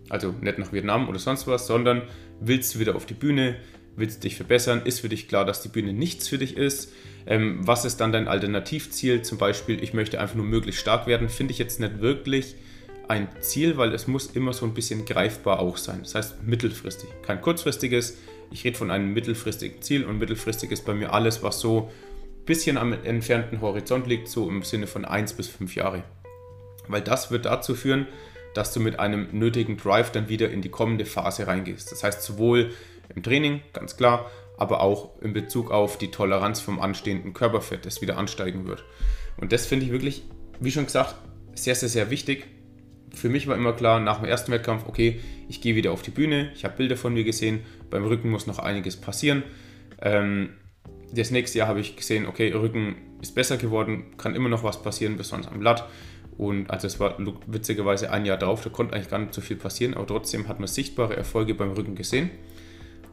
Also 0.09 0.33
nicht 0.41 0.57
nach 0.57 0.73
Vietnam 0.73 1.07
oder 1.09 1.19
sonst 1.19 1.47
was, 1.47 1.67
sondern 1.67 2.03
willst 2.39 2.75
du 2.75 2.79
wieder 2.79 2.95
auf 2.95 3.05
die 3.05 3.13
Bühne, 3.13 3.55
willst 3.95 4.23
dich 4.23 4.35
verbessern, 4.35 4.81
ist 4.85 5.01
für 5.01 5.09
dich 5.09 5.27
klar, 5.27 5.45
dass 5.45 5.61
die 5.61 5.69
Bühne 5.69 5.93
nichts 5.93 6.27
für 6.27 6.37
dich 6.37 6.57
ist. 6.57 6.91
Ähm, 7.25 7.59
was 7.61 7.85
ist 7.85 7.97
dann 7.97 8.11
dein 8.11 8.27
Alternativziel? 8.27 9.21
Zum 9.21 9.37
Beispiel, 9.37 9.83
ich 9.83 9.93
möchte 9.93 10.19
einfach 10.19 10.35
nur 10.35 10.45
möglichst 10.45 10.81
stark 10.81 11.07
werden, 11.07 11.29
finde 11.29 11.51
ich 11.51 11.59
jetzt 11.59 11.79
nicht 11.79 12.01
wirklich 12.01 12.55
ein 13.07 13.27
Ziel, 13.41 13.77
weil 13.77 13.93
es 13.93 14.07
muss 14.07 14.27
immer 14.27 14.53
so 14.53 14.65
ein 14.65 14.73
bisschen 14.73 15.05
greifbar 15.05 15.59
auch 15.59 15.77
sein. 15.77 15.99
Das 16.01 16.15
heißt 16.15 16.43
mittelfristig, 16.43 17.09
kein 17.25 17.41
kurzfristiges. 17.41 18.17
Ich 18.51 18.63
rede 18.63 18.77
von 18.77 18.89
einem 18.91 19.13
mittelfristigen 19.13 19.81
Ziel 19.81 20.05
und 20.05 20.17
mittelfristig 20.17 20.71
ist 20.71 20.85
bei 20.85 20.93
mir 20.93 21.13
alles, 21.13 21.43
was 21.43 21.59
so 21.59 21.89
ein 22.39 22.45
bisschen 22.45 22.77
am 22.77 22.93
entfernten 22.93 23.61
Horizont 23.61 24.07
liegt, 24.07 24.27
so 24.27 24.49
im 24.49 24.63
Sinne 24.63 24.87
von 24.87 25.05
1 25.05 25.33
bis 25.33 25.47
5 25.47 25.75
Jahre. 25.75 26.03
Weil 26.87 27.01
das 27.01 27.31
wird 27.31 27.45
dazu 27.45 27.75
führen, 27.75 28.07
dass 28.53 28.73
du 28.73 28.79
mit 28.79 28.99
einem 28.99 29.27
nötigen 29.31 29.77
Drive 29.77 30.11
dann 30.11 30.29
wieder 30.29 30.49
in 30.49 30.61
die 30.61 30.69
kommende 30.69 31.05
Phase 31.05 31.47
reingehst. 31.47 31.91
Das 31.91 32.03
heißt 32.03 32.21
sowohl 32.21 32.71
im 33.15 33.23
Training, 33.23 33.61
ganz 33.73 33.97
klar, 33.97 34.29
aber 34.57 34.81
auch 34.81 35.21
in 35.21 35.33
Bezug 35.33 35.71
auf 35.71 35.97
die 35.97 36.11
Toleranz 36.11 36.59
vom 36.59 36.79
anstehenden 36.79 37.33
Körperfett, 37.33 37.85
das 37.85 38.01
wieder 38.01 38.17
ansteigen 38.17 38.67
wird. 38.67 38.83
Und 39.37 39.51
das 39.51 39.65
finde 39.65 39.85
ich 39.85 39.91
wirklich, 39.91 40.23
wie 40.59 40.71
schon 40.71 40.85
gesagt, 40.85 41.15
sehr, 41.55 41.75
sehr, 41.75 41.89
sehr 41.89 42.09
wichtig. 42.09 42.45
Für 43.13 43.29
mich 43.29 43.47
war 43.47 43.55
immer 43.55 43.73
klar, 43.73 43.99
nach 43.99 44.19
dem 44.19 44.29
ersten 44.29 44.51
Wettkampf, 44.51 44.85
okay, 44.87 45.19
ich 45.49 45.61
gehe 45.61 45.75
wieder 45.75 45.91
auf 45.91 46.01
die 46.01 46.11
Bühne, 46.11 46.51
ich 46.55 46.63
habe 46.63 46.77
Bilder 46.77 46.95
von 46.95 47.13
mir 47.13 47.23
gesehen, 47.23 47.61
beim 47.89 48.05
Rücken 48.05 48.29
muss 48.29 48.47
noch 48.47 48.59
einiges 48.59 48.95
passieren. 48.95 49.43
Ähm, 50.01 50.51
das 51.13 51.31
nächste 51.31 51.59
Jahr 51.59 51.67
habe 51.67 51.81
ich 51.81 51.97
gesehen, 51.97 52.25
okay, 52.25 52.51
Rücken 52.53 52.95
ist 53.21 53.35
besser 53.35 53.57
geworden, 53.57 54.15
kann 54.17 54.35
immer 54.35 54.47
noch 54.47 54.63
was 54.63 54.81
passieren, 54.81 55.17
besonders 55.17 55.51
am 55.51 55.61
Latt. 55.61 55.87
Und 56.37 56.71
also 56.71 56.87
es 56.87 56.99
war 56.99 57.17
witzigerweise 57.47 58.11
ein 58.11 58.25
Jahr 58.25 58.37
drauf, 58.37 58.63
da 58.63 58.69
konnte 58.69 58.95
eigentlich 58.95 59.09
gar 59.09 59.19
nicht 59.19 59.33
so 59.33 59.41
viel 59.41 59.57
passieren, 59.57 59.93
aber 59.93 60.07
trotzdem 60.07 60.47
hat 60.47 60.59
man 60.59 60.67
sichtbare 60.67 61.15
Erfolge 61.15 61.53
beim 61.53 61.71
Rücken 61.71 61.95
gesehen. 61.95 62.29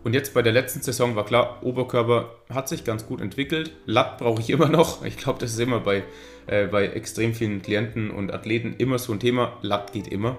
Und 0.04 0.14
jetzt 0.14 0.32
bei 0.32 0.42
der 0.42 0.52
letzten 0.52 0.80
Saison 0.80 1.16
war 1.16 1.24
klar, 1.24 1.58
Oberkörper 1.62 2.36
hat 2.48 2.68
sich 2.68 2.84
ganz 2.84 3.06
gut 3.06 3.20
entwickelt. 3.20 3.72
Latt 3.84 4.18
brauche 4.18 4.40
ich 4.40 4.50
immer 4.50 4.68
noch. 4.68 5.04
Ich 5.04 5.16
glaube, 5.16 5.38
das 5.40 5.52
ist 5.52 5.58
immer 5.58 5.80
bei, 5.80 6.04
äh, 6.46 6.66
bei 6.66 6.86
extrem 6.86 7.34
vielen 7.34 7.62
Klienten 7.62 8.10
und 8.10 8.32
Athleten 8.32 8.74
immer 8.78 8.98
so 8.98 9.12
ein 9.12 9.20
Thema. 9.20 9.58
Latt 9.62 9.92
geht 9.92 10.08
immer. 10.08 10.38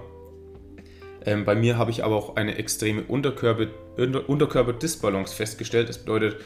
Ähm, 1.24 1.44
bei 1.44 1.54
mir 1.54 1.76
habe 1.76 1.90
ich 1.90 2.04
aber 2.04 2.16
auch 2.16 2.36
eine 2.36 2.56
extreme 2.56 3.02
Unterkörper, 3.02 3.66
Unterkörper-Disbalance 3.98 5.34
festgestellt. 5.34 5.88
Das 5.88 5.98
bedeutet, 5.98 6.36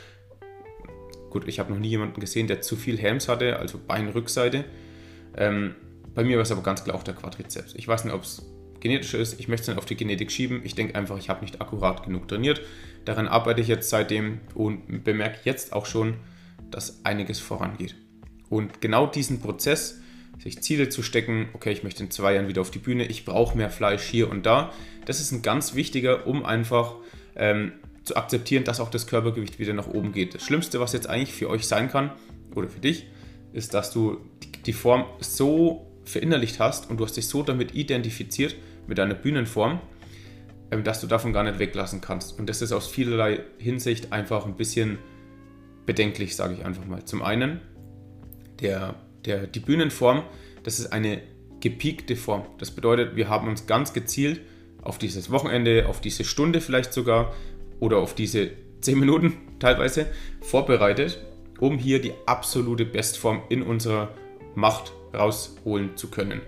gut, 1.30 1.46
ich 1.46 1.60
habe 1.60 1.72
noch 1.72 1.78
nie 1.78 1.88
jemanden 1.88 2.20
gesehen, 2.20 2.48
der 2.48 2.60
zu 2.60 2.74
viel 2.74 2.98
Helms 2.98 3.28
hatte, 3.28 3.58
also 3.58 3.78
Beinrückseite. 3.78 4.64
Ähm, 5.36 5.76
bei 6.14 6.24
mir 6.24 6.36
war 6.36 6.42
es 6.42 6.52
aber 6.52 6.62
ganz 6.62 6.82
klar 6.82 6.96
auch 6.96 7.02
der 7.04 7.14
Quadrizeps. 7.14 7.74
Ich 7.74 7.86
weiß 7.86 8.04
nicht, 8.04 8.14
ob 8.14 8.22
es 8.22 8.42
genetisch 8.80 9.14
ist. 9.14 9.40
Ich 9.40 9.48
möchte 9.48 9.62
es 9.62 9.68
nicht 9.68 9.78
auf 9.78 9.86
die 9.86 9.96
Genetik 9.96 10.30
schieben. 10.30 10.60
Ich 10.64 10.74
denke 10.74 10.94
einfach, 10.94 11.18
ich 11.18 11.28
habe 11.28 11.42
nicht 11.42 11.60
akkurat 11.60 12.04
genug 12.04 12.28
trainiert. 12.28 12.60
Daran 13.04 13.28
arbeite 13.28 13.60
ich 13.60 13.68
jetzt 13.68 13.90
seitdem 13.90 14.40
und 14.54 15.04
bemerke 15.04 15.38
jetzt 15.44 15.72
auch 15.72 15.86
schon, 15.86 16.14
dass 16.70 17.04
einiges 17.04 17.40
vorangeht. 17.40 17.96
Und 18.48 18.80
genau 18.80 19.06
diesen 19.06 19.40
Prozess, 19.40 20.00
sich 20.42 20.62
Ziele 20.62 20.88
zu 20.88 21.02
stecken, 21.02 21.48
okay, 21.52 21.72
ich 21.72 21.84
möchte 21.84 22.02
in 22.02 22.10
zwei 22.10 22.34
Jahren 22.34 22.48
wieder 22.48 22.60
auf 22.60 22.70
die 22.70 22.78
Bühne, 22.78 23.06
ich 23.06 23.24
brauche 23.24 23.56
mehr 23.56 23.70
Fleisch 23.70 24.02
hier 24.02 24.30
und 24.30 24.46
da, 24.46 24.72
das 25.04 25.20
ist 25.20 25.32
ein 25.32 25.42
ganz 25.42 25.74
wichtiger, 25.74 26.26
um 26.26 26.44
einfach 26.44 26.96
ähm, 27.36 27.72
zu 28.04 28.16
akzeptieren, 28.16 28.64
dass 28.64 28.80
auch 28.80 28.90
das 28.90 29.06
Körpergewicht 29.06 29.58
wieder 29.58 29.72
nach 29.72 29.86
oben 29.86 30.12
geht. 30.12 30.34
Das 30.34 30.42
Schlimmste, 30.42 30.80
was 30.80 30.92
jetzt 30.92 31.08
eigentlich 31.08 31.32
für 31.32 31.48
euch 31.48 31.66
sein 31.66 31.88
kann, 31.88 32.10
oder 32.54 32.68
für 32.68 32.80
dich, 32.80 33.06
ist, 33.52 33.74
dass 33.74 33.92
du 33.92 34.18
die 34.66 34.72
Form 34.72 35.04
so 35.20 35.86
verinnerlicht 36.04 36.60
hast 36.60 36.90
und 36.90 36.98
du 36.98 37.04
hast 37.04 37.16
dich 37.16 37.28
so 37.28 37.42
damit 37.42 37.74
identifiziert 37.74 38.56
mit 38.86 38.98
deiner 38.98 39.14
Bühnenform, 39.14 39.80
dass 40.70 41.00
du 41.00 41.06
davon 41.06 41.32
gar 41.32 41.44
nicht 41.44 41.58
weglassen 41.58 42.00
kannst. 42.00 42.38
Und 42.38 42.48
das 42.48 42.62
ist 42.62 42.72
aus 42.72 42.88
vielerlei 42.88 43.40
Hinsicht 43.58 44.12
einfach 44.12 44.46
ein 44.46 44.56
bisschen 44.56 44.98
bedenklich, 45.86 46.34
sage 46.36 46.54
ich 46.54 46.64
einfach 46.64 46.84
mal. 46.86 47.04
Zum 47.04 47.22
einen, 47.22 47.60
der, 48.60 48.96
der, 49.24 49.46
die 49.46 49.60
Bühnenform, 49.60 50.22
das 50.62 50.78
ist 50.78 50.92
eine 50.92 51.20
gepiekte 51.60 52.16
Form. 52.16 52.44
Das 52.58 52.70
bedeutet, 52.70 53.16
wir 53.16 53.28
haben 53.28 53.48
uns 53.48 53.66
ganz 53.66 53.92
gezielt 53.92 54.40
auf 54.82 54.98
dieses 54.98 55.30
Wochenende, 55.30 55.86
auf 55.88 56.00
diese 56.00 56.24
Stunde 56.24 56.60
vielleicht 56.60 56.92
sogar 56.92 57.34
oder 57.80 57.98
auf 57.98 58.14
diese 58.14 58.50
10 58.80 58.98
Minuten 58.98 59.34
teilweise 59.60 60.06
vorbereitet 60.40 61.20
um 61.60 61.78
hier 61.78 62.00
die 62.00 62.12
absolute 62.26 62.84
Bestform 62.84 63.42
in 63.48 63.62
unserer 63.62 64.10
Macht 64.54 64.92
rausholen 65.12 65.96
zu 65.96 66.10
können. 66.10 66.40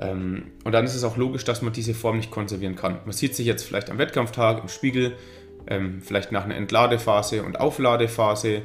Ähm, 0.00 0.52
und 0.64 0.72
dann 0.72 0.84
ist 0.84 0.94
es 0.94 1.04
auch 1.04 1.16
logisch, 1.16 1.44
dass 1.44 1.62
man 1.62 1.72
diese 1.72 1.94
Form 1.94 2.16
nicht 2.16 2.30
konservieren 2.30 2.74
kann. 2.74 3.00
Man 3.04 3.12
sieht 3.12 3.36
sich 3.36 3.46
jetzt 3.46 3.64
vielleicht 3.64 3.90
am 3.90 3.98
Wettkampftag 3.98 4.62
im 4.62 4.68
Spiegel, 4.68 5.16
ähm, 5.66 6.00
vielleicht 6.00 6.32
nach 6.32 6.44
einer 6.44 6.56
Entladephase 6.56 7.42
und 7.42 7.60
Aufladephase, 7.60 8.62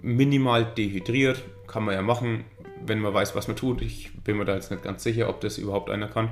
minimal 0.00 0.64
dehydriert, 0.64 1.42
kann 1.66 1.84
man 1.84 1.94
ja 1.94 2.02
machen, 2.02 2.44
wenn 2.84 3.00
man 3.00 3.12
weiß, 3.12 3.34
was 3.34 3.48
man 3.48 3.56
tut. 3.56 3.82
Ich 3.82 4.12
bin 4.24 4.38
mir 4.38 4.44
da 4.44 4.54
jetzt 4.54 4.70
nicht 4.70 4.82
ganz 4.82 5.02
sicher, 5.02 5.28
ob 5.28 5.40
das 5.40 5.58
überhaupt 5.58 5.90
einer 5.90 6.08
kann. 6.08 6.30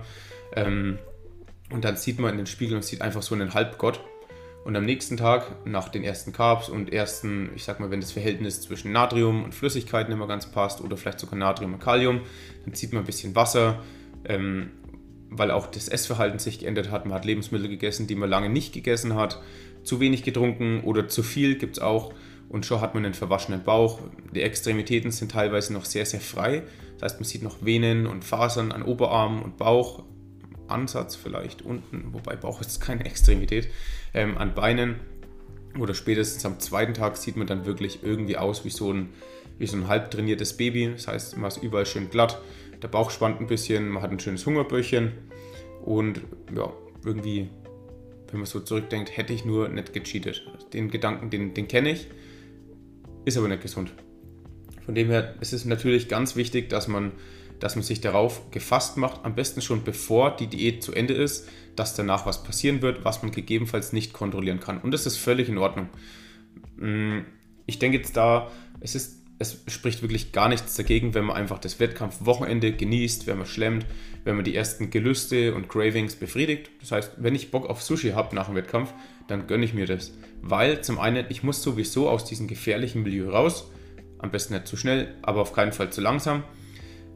Ähm, 0.57 0.99
und 1.71 1.85
dann 1.85 1.97
sieht 1.97 2.19
man 2.19 2.33
in 2.33 2.39
den 2.39 2.47
Spiegel 2.47 2.77
und 2.77 2.85
sieht 2.85 3.03
einfach 3.03 3.23
so 3.23 3.35
einen 3.35 3.55
Halbgott. 3.55 4.01
Und 4.65 4.77
am 4.77 4.85
nächsten 4.85 5.17
Tag, 5.17 5.67
nach 5.67 5.89
den 5.89 6.05
ersten 6.05 6.33
Carbs 6.33 6.69
und 6.69 6.93
ersten, 6.93 7.51
ich 7.55 7.65
sag 7.65 7.81
mal, 7.81 7.91
wenn 7.91 8.01
das 8.01 8.13
Verhältnis 8.13 8.61
zwischen 8.61 8.93
Natrium 8.93 9.45
und 9.45 9.55
Flüssigkeiten 9.55 10.13
immer 10.13 10.27
ganz 10.27 10.51
passt 10.51 10.81
oder 10.81 10.97
vielleicht 10.97 11.21
sogar 11.21 11.39
Natrium 11.39 11.75
und 11.75 11.81
Kalium, 11.81 12.21
dann 12.65 12.75
zieht 12.75 12.93
man 12.93 13.03
ein 13.03 13.07
bisschen 13.07 13.35
Wasser, 13.35 13.83
ähm, 14.25 14.71
weil 15.31 15.51
auch 15.51 15.67
das 15.67 15.89
Essverhalten 15.89 16.39
sich 16.39 16.59
geändert 16.59 16.91
hat. 16.91 17.07
Man 17.07 17.15
hat 17.15 17.25
Lebensmittel 17.25 17.69
gegessen, 17.69 18.07
die 18.07 18.17
man 18.17 18.29
lange 18.29 18.51
nicht 18.51 18.73
gegessen 18.73 19.15
hat, 19.15 19.41
zu 19.83 20.01
wenig 20.01 20.23
getrunken 20.23 20.81
oder 20.83 21.09
zu 21.09 21.23
viel 21.23 21.57
gibt 21.57 21.77
es 21.77 21.83
auch 21.83 22.13
und 22.49 22.67
schon 22.67 22.81
hat 22.81 22.95
man 22.95 23.05
einen 23.05 23.15
verwaschenen 23.15 23.63
Bauch. 23.63 24.01
Die 24.35 24.43
Extremitäten 24.43 25.13
sind 25.13 25.31
teilweise 25.31 25.73
noch 25.73 25.85
sehr, 25.85 26.05
sehr 26.05 26.21
frei. 26.21 26.65
Das 26.99 27.13
heißt, 27.13 27.21
man 27.21 27.25
sieht 27.29 27.43
noch 27.43 27.65
Venen 27.65 28.07
und 28.07 28.25
Fasern 28.25 28.73
an 28.73 28.83
Oberarm 28.83 29.41
und 29.43 29.57
Bauch, 29.57 30.03
Ansatz 30.67 31.17
vielleicht 31.17 31.63
unten, 31.63 32.13
wobei 32.13 32.37
Bauch 32.37 32.61
ist 32.61 32.81
keine 32.81 33.05
Extremität, 33.05 33.69
ähm, 34.15 34.37
an 34.37 34.55
Beinen 34.55 34.97
oder 35.79 35.95
spätestens 35.95 36.45
am 36.45 36.59
zweiten 36.59 36.95
Tag 36.95 37.17
sieht 37.17 37.37
man 37.37 37.47
dann 37.47 37.67
wirklich 37.67 38.01
irgendwie 38.03 38.37
aus 38.37 38.65
wie 38.65 38.71
so 38.71 38.93
ein, 38.93 39.11
wie 39.59 39.67
so 39.67 39.77
ein 39.77 39.89
halb 39.89 40.11
trainiertes 40.11 40.57
Baby. 40.57 40.91
Das 40.93 41.07
heißt, 41.07 41.37
man 41.37 41.49
ist 41.49 41.63
überall 41.63 41.87
schön 41.87 42.11
glatt, 42.11 42.41
der 42.83 42.89
Bauch 42.89 43.11
spannt 43.11 43.41
ein 43.41 43.47
bisschen, 43.47 43.89
man 43.89 44.03
hat 44.03 44.11
ein 44.11 44.21
schönes 44.21 44.47
Hungerböhrchen 44.47 45.13
und 45.85 46.21
ja, 46.55 46.73
irgendwie, 47.05 47.49
wenn 48.31 48.41
man 48.41 48.47
so 48.47 48.61
zurückdenkt, 48.61 49.17
hätte 49.17 49.33
ich 49.33 49.45
nur 49.45 49.69
nicht 49.69 49.93
gecheatet. 49.93 50.45
Den 50.73 50.91
Gedanken, 50.91 51.31
den, 51.31 51.55
den 51.55 51.69
kenne 51.69 51.91
ich, 51.91 52.09
ist 53.25 53.37
aber 53.37 53.49
nicht 53.49 53.63
gesund. 53.63 53.93
Von 54.85 54.95
dem 54.95 55.09
her 55.09 55.35
ist 55.41 55.53
es 55.53 55.65
natürlich 55.65 56.09
ganz 56.09 56.37
wichtig, 56.37 56.69
dass 56.69 56.89
man 56.89 57.13
dass 57.61 57.77
man 57.77 57.85
sich 57.85 58.01
darauf 58.01 58.51
gefasst 58.51 58.97
macht, 58.97 59.25
am 59.25 59.35
besten 59.35 59.61
schon 59.61 59.85
bevor 59.85 60.35
die 60.35 60.47
Diät 60.47 60.83
zu 60.83 60.93
Ende 60.93 61.15
ist, 61.15 61.49
dass 61.77 61.95
danach 61.95 62.27
was 62.27 62.43
passieren 62.43 62.83
wird, 62.83 63.05
was 63.05 63.23
man 63.23 63.31
gegebenenfalls 63.31 63.93
nicht 63.93 64.13
kontrollieren 64.13 64.61
kann. 64.61 64.81
Und 64.81 64.93
das 64.93 65.07
ist 65.07 65.19
völlig 65.19 65.49
in 65.49 65.59
Ordnung. 65.59 65.89
Mm, 66.77 67.21
ich 67.67 67.79
denke 67.79 67.99
jetzt 67.99 68.17
da, 68.17 68.51
es 68.81 68.95
ist, 68.95 69.20
es 69.41 69.65
spricht 69.69 70.03
wirklich 70.03 70.33
gar 70.33 70.51
nichts 70.51 70.77
dagegen, 70.77 71.15
wenn 71.15 71.25
man 71.25 71.35
einfach 71.35 71.59
das 71.59 71.81
Wettkampfwochenende 71.81 72.73
genießt, 72.73 73.27
wenn 73.27 73.39
man 73.39 73.47
schlemmt, 73.47 73.87
wenn 74.23 74.37
man 74.37 74.45
die 74.45 74.55
ersten 74.55 74.91
Gelüste 74.91 75.55
und 75.55 75.67
Cravings 75.67 76.15
befriedigt. 76.15 76.71
Das 76.81 76.93
heißt, 76.93 77.13
wenn 77.17 77.35
ich 77.35 77.51
Bock 77.51 77.69
auf 77.69 77.83
Sushi 77.83 78.11
habe 78.11 78.37
nach 78.37 78.47
dem 78.47 78.55
Wettkampf, 78.55 78.93
dann 79.29 79.47
gönne 79.47 79.65
ich 79.65 79.73
mir 79.73 79.87
das. 79.87 80.13
Weil 80.43 80.83
zum 80.83 80.99
einen, 80.99 81.25
ich 81.31 81.43
muss 81.43 81.63
sowieso 81.63 82.11
aus 82.11 82.27
diesem 82.27 82.49
gefährlichen 82.49 83.03
Milieu 83.03 83.31
raus. 83.31 83.71
Am 84.19 84.31
besten 84.31 84.53
nicht 84.53 84.67
zu 84.67 84.77
schnell, 84.77 85.15
aber 85.23 85.41
auf 85.41 85.55
keinen 85.55 85.73
Fall 85.73 85.91
zu 85.91 86.03
langsam. 86.03 86.45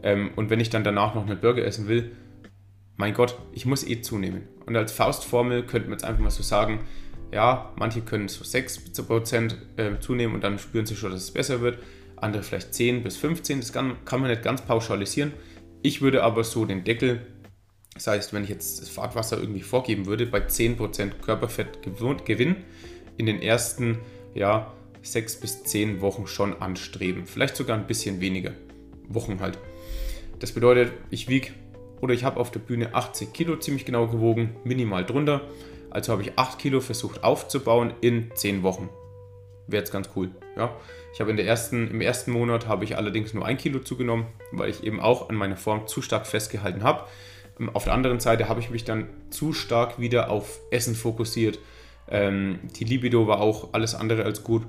Ähm, 0.02 0.31
und 0.35 0.49
wenn 0.49 0.61
ich 0.61 0.71
dann 0.71 0.83
danach 0.83 1.14
noch 1.14 1.26
einen 1.26 1.38
Burger 1.38 1.66
essen 1.66 1.88
will, 1.88 2.12
mein 2.97 3.12
Gott, 3.12 3.38
ich 3.52 3.66
muss 3.66 3.87
eh 3.87 4.00
zunehmen. 4.00 4.49
Und 4.64 4.76
als 4.76 4.93
Faustformel 4.93 5.66
könnte 5.66 5.90
man 5.90 5.99
jetzt 5.99 6.04
einfach 6.07 6.23
mal 6.23 6.31
so 6.31 6.43
sagen, 6.43 6.81
ja, 7.33 7.71
manche 7.76 8.00
können 8.00 8.28
so 8.28 8.45
6% 8.45 9.54
äh, 9.76 10.00
zunehmen 10.00 10.35
und 10.35 10.43
dann 10.43 10.59
spüren 10.59 10.87
sie 10.87 10.97
schon, 10.97 11.11
dass 11.11 11.25
es 11.25 11.33
besser 11.33 11.61
wird. 11.61 11.81
Andere 12.16 12.42
vielleicht 12.42 12.75
10 12.75 13.02
bis 13.02 13.16
15, 13.16 13.61
das 13.61 13.73
kann, 13.73 13.97
kann 14.04 14.21
man 14.21 14.30
nicht 14.30 14.42
ganz 14.42 14.62
pauschalisieren. 14.62 15.33
Ich 15.83 16.00
würde 16.00 16.23
aber 16.23 16.44
so 16.44 16.64
den 16.64 16.85
Deckel, 16.85 17.26
das 17.94 18.06
heißt, 18.06 18.33
wenn 18.33 18.44
ich 18.44 18.50
jetzt 18.50 18.80
das 18.80 18.88
Fahrtwasser 18.88 19.38
irgendwie 19.38 19.62
vorgeben 19.62 20.06
würde, 20.06 20.26
bei 20.26 20.40
10% 20.40 21.21
Körperfett 21.21 21.80
gewinnen, 22.25 22.56
in 23.16 23.26
den 23.26 23.40
ersten 23.42 23.99
ja, 24.35 24.73
6 25.02 25.37
bis 25.37 25.64
10 25.64 26.00
Wochen 26.00 26.26
schon 26.26 26.61
anstreben. 26.61 27.26
Vielleicht 27.26 27.56
sogar 27.56 27.78
ein 27.78 27.87
bisschen 27.87 28.21
weniger 28.21 28.52
Wochen 29.09 29.40
halt. 29.40 29.59
Das 30.40 30.52
bedeutet, 30.52 30.92
ich 31.11 31.28
wiege 31.28 31.50
oder 32.00 32.14
ich 32.14 32.25
habe 32.25 32.40
auf 32.40 32.50
der 32.50 32.61
Bühne 32.61 32.94
80 32.94 33.33
Kilo 33.33 33.56
ziemlich 33.56 33.85
genau 33.85 34.09
gewogen, 34.09 34.56
minimal 34.64 35.04
drunter. 35.04 35.42
Also 35.90 36.12
habe 36.12 36.23
ich 36.23 36.38
8 36.38 36.59
Kilo 36.59 36.80
versucht 36.80 37.23
aufzubauen 37.23 37.94
in 38.00 38.30
10 38.35 38.62
Wochen. 38.62 38.88
Wäre 39.66 39.83
jetzt 39.83 39.92
ganz 39.92 40.11
cool. 40.14 40.30
Ja? 40.56 40.76
Ich 41.12 41.21
habe 41.21 41.40
ersten, 41.42 41.88
im 41.88 42.00
ersten 42.00 42.33
Monat 42.33 42.68
habe 42.68 42.85
ich 42.85 42.97
allerdings 42.97 43.33
nur 43.35 43.47
1 43.47 43.61
Kilo 43.62 43.78
zugenommen, 43.78 44.26
weil 44.52 44.71
ich 44.71 44.85
eben 44.85 45.00
auch 45.00 45.28
an 45.30 45.37
meiner 45.37 45.56
Form 45.56 45.87
zu 45.87 46.02
stark 46.02 46.26
festgehalten 46.26 46.83
habe. 46.83 47.04
Ähm, 47.59 47.71
auf 47.71 47.85
der 47.85 47.94
anderen 47.94 48.21
Seite 48.21 48.49
habe 48.49 48.61
ich 48.61 48.71
mich 48.71 48.85
dann 48.85 49.09
zu 49.30 49.52
stark 49.52 49.99
wieder 49.99 50.30
auf 50.30 50.61
Essen 50.71 50.94
fokussiert. 50.94 51.59
Ähm, 52.09 52.59
die 52.78 52.85
Libido 52.85 53.26
war 53.26 53.40
auch 53.40 53.73
alles 53.73 53.94
andere 53.94 54.25
als 54.25 54.44
gut. 54.44 54.66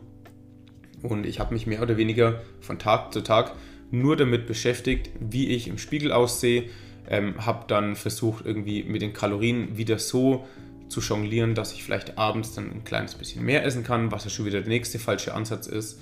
Und 1.01 1.25
ich 1.25 1.39
habe 1.39 1.53
mich 1.53 1.67
mehr 1.67 1.81
oder 1.81 1.97
weniger 1.97 2.41
von 2.61 2.79
Tag 2.79 3.13
zu 3.13 3.21
Tag 3.21 3.53
nur 3.91 4.15
damit 4.15 4.47
beschäftigt, 4.47 5.11
wie 5.19 5.49
ich 5.49 5.67
im 5.67 5.77
Spiegel 5.77 6.11
aussehe. 6.11 6.69
Ähm, 7.07 7.45
habe 7.45 7.65
dann 7.67 7.95
versucht, 7.95 8.45
irgendwie 8.45 8.83
mit 8.83 9.01
den 9.01 9.13
Kalorien 9.13 9.77
wieder 9.77 9.99
so 9.99 10.47
zu 10.87 11.01
jonglieren, 11.01 11.55
dass 11.55 11.73
ich 11.73 11.83
vielleicht 11.83 12.17
abends 12.17 12.53
dann 12.53 12.71
ein 12.71 12.83
kleines 12.83 13.15
bisschen 13.15 13.43
mehr 13.43 13.65
essen 13.65 13.83
kann, 13.83 14.11
was 14.11 14.23
ja 14.23 14.29
schon 14.29 14.45
wieder 14.45 14.61
der 14.61 14.69
nächste 14.69 14.99
falsche 14.99 15.33
Ansatz 15.33 15.67
ist. 15.67 16.01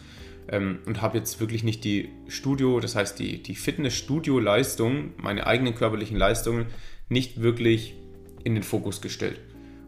Ähm, 0.49 0.79
und 0.85 1.01
habe 1.01 1.17
jetzt 1.17 1.39
wirklich 1.39 1.63
nicht 1.63 1.83
die 1.83 2.09
Studio, 2.27 2.79
das 2.79 2.95
heißt 2.95 3.17
die, 3.17 3.41
die 3.41 3.55
Fitness-Studio-Leistung, 3.55 5.13
meine 5.17 5.47
eigenen 5.47 5.73
körperlichen 5.73 6.17
Leistungen, 6.17 6.65
nicht 7.07 7.41
wirklich 7.41 7.95
in 8.43 8.53
den 8.53 8.63
Fokus 8.63 9.01
gestellt. 9.01 9.39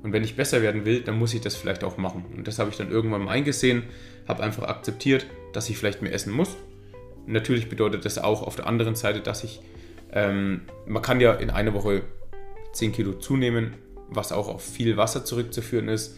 Und 0.01 0.13
wenn 0.13 0.23
ich 0.23 0.35
besser 0.35 0.61
werden 0.61 0.85
will, 0.85 1.01
dann 1.01 1.17
muss 1.17 1.33
ich 1.33 1.41
das 1.41 1.55
vielleicht 1.55 1.83
auch 1.83 1.97
machen. 1.97 2.25
Und 2.37 2.47
das 2.47 2.59
habe 2.59 2.69
ich 2.69 2.77
dann 2.77 2.89
irgendwann 2.89 3.25
mal 3.25 3.31
eingesehen, 3.31 3.83
habe 4.27 4.43
einfach 4.43 4.63
akzeptiert, 4.63 5.25
dass 5.51 5.69
ich 5.69 5.77
vielleicht 5.77 6.01
mehr 6.01 6.13
essen 6.13 6.31
muss 6.31 6.55
Natürlich 7.27 7.69
bedeutet 7.69 8.05
das 8.05 8.17
auch 8.17 8.43
auf 8.43 8.55
der 8.55 8.67
anderen 8.67 8.95
Seite, 8.95 9.21
dass 9.21 9.43
ich, 9.43 9.61
ähm, 10.11 10.61
man 10.85 11.01
kann 11.01 11.19
ja 11.19 11.33
in 11.33 11.49
einer 11.49 11.73
Woche 11.73 12.03
10 12.73 12.91
Kilo 12.91 13.13
zunehmen, 13.13 13.73
was 14.09 14.31
auch 14.31 14.47
auf 14.47 14.63
viel 14.63 14.97
Wasser 14.97 15.25
zurückzuführen 15.25 15.87
ist. 15.87 16.17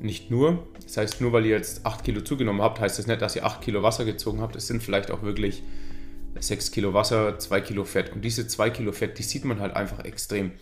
Nicht 0.00 0.30
nur, 0.30 0.66
das 0.82 0.96
heißt, 0.96 1.20
nur 1.20 1.32
weil 1.32 1.46
ihr 1.46 1.56
jetzt 1.56 1.86
8 1.86 2.04
Kilo 2.04 2.22
zugenommen 2.22 2.60
habt, 2.60 2.80
heißt 2.80 2.98
das 2.98 3.06
nicht, 3.06 3.22
dass 3.22 3.36
ihr 3.36 3.44
8 3.44 3.60
Kilo 3.60 3.82
Wasser 3.82 4.04
gezogen 4.04 4.40
habt. 4.40 4.56
Es 4.56 4.66
sind 4.66 4.82
vielleicht 4.82 5.10
auch 5.10 5.22
wirklich 5.22 5.62
6 6.38 6.72
Kilo 6.72 6.92
Wasser, 6.94 7.38
2 7.38 7.60
Kilo 7.60 7.84
Fett. 7.84 8.12
Und 8.12 8.22
diese 8.22 8.46
2 8.46 8.70
Kilo 8.70 8.92
Fett, 8.92 9.18
die 9.18 9.22
sieht 9.22 9.44
man 9.44 9.60
halt 9.60 9.76
einfach 9.76 10.04
extrem. 10.04 10.52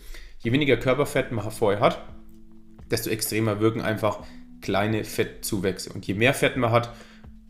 Je 0.41 0.53
weniger 0.53 0.77
Körperfett 0.77 1.33
man 1.33 1.51
vorher 1.51 1.81
hat, 1.81 2.03
desto 2.91 3.09
extremer 3.11 3.61
wirken 3.61 3.81
einfach 3.81 4.21
kleine 4.61 5.05
Fettzuwächse. 5.05 5.93
Und 5.93 6.07
je 6.07 6.15
mehr 6.15 6.35
Fett 6.35 6.57
man 6.57 6.71
hat, 6.71 6.93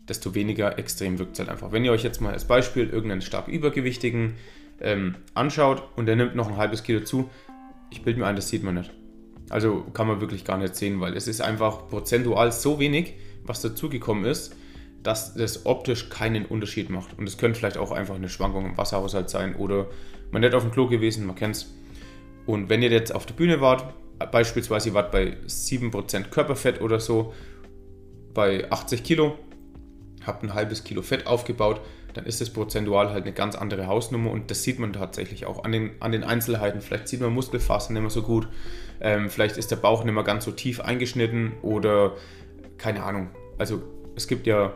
desto 0.07 0.35
weniger 0.35 0.77
extrem 0.77 1.19
wirkt 1.19 1.33
es 1.33 1.39
halt 1.39 1.49
einfach. 1.49 1.71
Wenn 1.71 1.85
ihr 1.85 1.91
euch 1.91 2.03
jetzt 2.03 2.21
mal 2.21 2.33
als 2.33 2.45
Beispiel 2.45 2.89
irgendeinen 2.89 3.21
stark 3.21 3.47
übergewichtigen 3.47 4.35
ähm, 4.79 5.15
anschaut 5.33 5.83
und 5.95 6.05
der 6.05 6.15
nimmt 6.15 6.35
noch 6.35 6.47
ein 6.47 6.57
halbes 6.57 6.83
Kilo 6.83 7.01
zu, 7.01 7.29
ich 7.91 8.03
bilde 8.03 8.19
mir 8.19 8.27
ein, 8.27 8.35
das 8.35 8.49
sieht 8.49 8.63
man 8.63 8.75
nicht. 8.75 8.91
Also 9.49 9.83
kann 9.93 10.07
man 10.07 10.21
wirklich 10.21 10.45
gar 10.45 10.57
nicht 10.57 10.75
sehen, 10.75 11.01
weil 11.01 11.15
es 11.15 11.27
ist 11.27 11.41
einfach 11.41 11.87
prozentual 11.87 12.51
so 12.51 12.79
wenig, 12.79 13.15
was 13.43 13.61
dazugekommen 13.61 14.25
ist, 14.25 14.55
dass 15.03 15.33
das 15.33 15.65
optisch 15.65 16.09
keinen 16.09 16.45
Unterschied 16.45 16.89
macht. 16.89 17.17
Und 17.17 17.27
es 17.27 17.37
könnte 17.37 17.59
vielleicht 17.59 17.77
auch 17.77 17.91
einfach 17.91 18.15
eine 18.15 18.29
Schwankung 18.29 18.65
im 18.65 18.77
Wasserhaushalt 18.77 19.29
sein 19.29 19.55
oder 19.55 19.87
man 20.31 20.41
nicht 20.41 20.53
auf 20.53 20.63
dem 20.63 20.71
Klo 20.71 20.87
gewesen, 20.87 21.25
man 21.25 21.35
kennt 21.35 21.55
es. 21.55 21.73
Und 22.45 22.69
wenn 22.69 22.81
ihr 22.81 22.89
jetzt 22.89 23.13
auf 23.13 23.25
der 23.25 23.33
Bühne 23.33 23.61
wart, 23.61 23.93
beispielsweise 24.31 24.89
ihr 24.89 24.93
wart 24.93 25.11
bei 25.11 25.37
7% 25.47 26.29
Körperfett 26.29 26.81
oder 26.81 26.99
so, 26.99 27.33
bei 28.33 28.69
80 28.71 29.03
Kilo, 29.03 29.37
habt 30.25 30.43
ein 30.43 30.53
halbes 30.53 30.83
Kilo 30.83 31.01
Fett 31.01 31.27
aufgebaut, 31.27 31.81
dann 32.13 32.25
ist 32.25 32.41
das 32.41 32.49
prozentual 32.49 33.11
halt 33.11 33.23
eine 33.23 33.33
ganz 33.33 33.55
andere 33.55 33.87
Hausnummer 33.87 34.31
und 34.31 34.51
das 34.51 34.63
sieht 34.63 34.79
man 34.79 34.93
tatsächlich 34.93 35.45
auch 35.45 35.63
an 35.63 35.71
den, 35.71 35.91
an 35.99 36.11
den 36.11 36.23
Einzelheiten. 36.23 36.81
Vielleicht 36.81 37.07
sieht 37.07 37.21
man 37.21 37.33
Muskelfasern 37.33 37.93
nicht 37.93 38.01
mehr 38.01 38.09
so 38.09 38.21
gut, 38.21 38.47
ähm, 39.01 39.29
vielleicht 39.29 39.57
ist 39.57 39.71
der 39.71 39.75
Bauch 39.77 40.03
nicht 40.03 40.13
mehr 40.13 40.23
ganz 40.23 40.45
so 40.45 40.51
tief 40.51 40.79
eingeschnitten 40.79 41.53
oder 41.61 42.15
keine 42.77 43.03
Ahnung. 43.03 43.29
Also 43.57 43.81
es 44.15 44.27
gibt 44.27 44.47
ja 44.47 44.73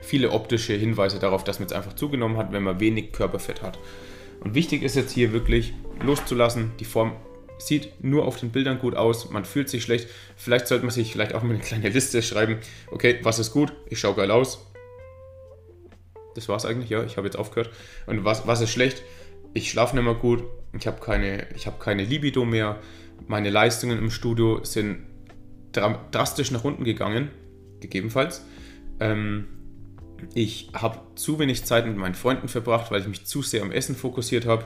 viele 0.00 0.30
optische 0.30 0.74
Hinweise 0.74 1.18
darauf, 1.18 1.44
dass 1.44 1.58
man 1.58 1.68
jetzt 1.68 1.76
einfach 1.76 1.94
zugenommen 1.94 2.36
hat, 2.36 2.52
wenn 2.52 2.62
man 2.62 2.80
wenig 2.80 3.12
Körperfett 3.12 3.62
hat. 3.62 3.78
Und 4.40 4.54
wichtig 4.54 4.82
ist 4.82 4.96
jetzt 4.96 5.12
hier 5.12 5.32
wirklich 5.32 5.72
loszulassen, 6.04 6.72
die 6.78 6.84
Form 6.84 7.12
sieht 7.58 8.02
nur 8.02 8.26
auf 8.26 8.38
den 8.38 8.50
Bildern 8.50 8.78
gut 8.78 8.94
aus, 8.94 9.30
man 9.30 9.44
fühlt 9.44 9.68
sich 9.68 9.82
schlecht. 9.82 10.08
Vielleicht 10.36 10.66
sollte 10.66 10.84
man 10.84 10.94
sich 10.94 11.12
vielleicht 11.12 11.34
auch 11.34 11.42
mal 11.42 11.54
eine 11.54 11.62
kleine 11.62 11.88
Liste 11.88 12.22
schreiben. 12.22 12.58
Okay, 12.90 13.20
was 13.22 13.38
ist 13.38 13.52
gut? 13.52 13.72
Ich 13.88 13.98
schaue 14.00 14.14
geil 14.14 14.30
aus. 14.30 14.66
Das 16.34 16.48
war 16.48 16.56
es 16.56 16.64
eigentlich, 16.64 16.90
ja. 16.90 17.04
Ich 17.04 17.16
habe 17.16 17.26
jetzt 17.26 17.36
aufgehört. 17.36 17.70
Und 18.06 18.24
was, 18.24 18.46
was 18.46 18.60
ist 18.60 18.70
schlecht? 18.70 19.02
Ich 19.54 19.70
schlafe 19.70 19.94
nicht 19.94 20.04
mehr 20.04 20.14
gut. 20.14 20.42
Ich 20.78 20.86
habe 20.86 21.00
keine, 21.00 21.46
hab 21.64 21.80
keine 21.80 22.04
Libido 22.04 22.44
mehr. 22.44 22.80
Meine 23.26 23.50
Leistungen 23.50 23.98
im 23.98 24.10
Studio 24.10 24.62
sind 24.64 24.98
drastisch 25.72 26.50
nach 26.50 26.64
unten 26.64 26.84
gegangen, 26.84 27.30
gegebenenfalls. 27.80 28.44
Ähm, 29.00 29.46
Ich 30.34 30.70
habe 30.72 31.00
zu 31.16 31.38
wenig 31.38 31.64
Zeit 31.64 31.86
mit 31.86 31.96
meinen 31.96 32.14
Freunden 32.14 32.48
verbracht, 32.48 32.90
weil 32.90 33.00
ich 33.00 33.08
mich 33.08 33.26
zu 33.26 33.42
sehr 33.42 33.62
am 33.62 33.72
Essen 33.72 33.94
fokussiert 33.94 34.46
habe. 34.46 34.64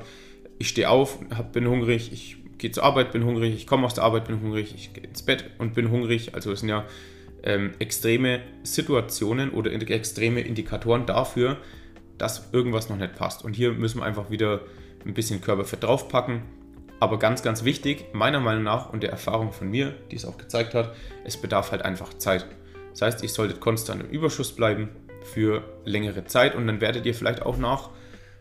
Ich 0.59 0.69
stehe 0.69 0.89
auf, 0.89 1.19
hab, 1.35 1.53
bin 1.53 1.67
hungrig, 1.67 2.13
ich 2.13 2.37
gehe 2.59 2.71
zur 2.71 2.85
Arbeit, 2.85 3.13
bin 3.13 3.25
hungrig, 3.25 3.55
ich 3.55 3.67
komme 3.67 3.87
aus 3.87 3.95
der 3.95 4.05
Arbeit, 4.05 4.27
bin 4.27 4.41
hungrig, 4.41 4.75
ich 4.75 4.93
gehe 4.93 5.05
ins 5.05 5.23
Bett 5.23 5.51
und 5.59 5.75
bin 5.75 5.91
hungrig. 5.91 6.35
Also 6.35 6.53
es 6.53 6.61
sind 6.61 6.69
ja 6.69 6.85
ähm, 7.43 7.73
extreme 7.79 8.41
Situationen 8.63 9.51
oder 9.51 9.73
extreme 9.73 10.41
Indikatoren 10.41 11.07
dafür, 11.07 11.57
dass 12.19 12.53
irgendwas 12.53 12.89
noch 12.89 12.97
nicht 12.97 13.15
passt. 13.15 13.45
Und 13.45 13.55
hier 13.55 13.73
müssen 13.73 14.01
wir 14.01 14.05
einfach 14.05 14.31
wieder 14.31 14.61
ein 15.07 15.15
bisschen 15.15 15.41
Körperfett 15.41 15.83
draufpacken. 15.83 16.43
Aber 17.01 17.19
ganz, 17.19 17.43
ganz 17.43 17.65
wichtig, 17.65 18.07
meiner 18.13 18.41
Meinung 18.41 18.65
nach 18.65 18.93
und 18.93 19.03
der 19.03 19.11
Erfahrung 19.11 19.53
von 19.53 19.71
mir, 19.71 19.95
die 20.11 20.17
es 20.17 20.25
auch 20.25 20.37
gezeigt 20.37 20.75
hat, 20.75 20.95
es 21.25 21.37
bedarf 21.37 21.71
halt 21.71 21.83
einfach 21.83 22.13
Zeit. 22.15 22.47
Das 22.91 23.03
heißt, 23.03 23.23
ihr 23.23 23.29
solltet 23.29 23.61
konstant 23.61 24.03
im 24.03 24.11
Überschuss 24.11 24.55
bleiben 24.55 24.89
für 25.23 25.63
längere 25.85 26.25
Zeit 26.25 26.57
und 26.57 26.67
dann 26.67 26.81
werdet 26.81 27.07
ihr 27.07 27.15
vielleicht 27.15 27.43
auch 27.43 27.57
nach 27.57 27.91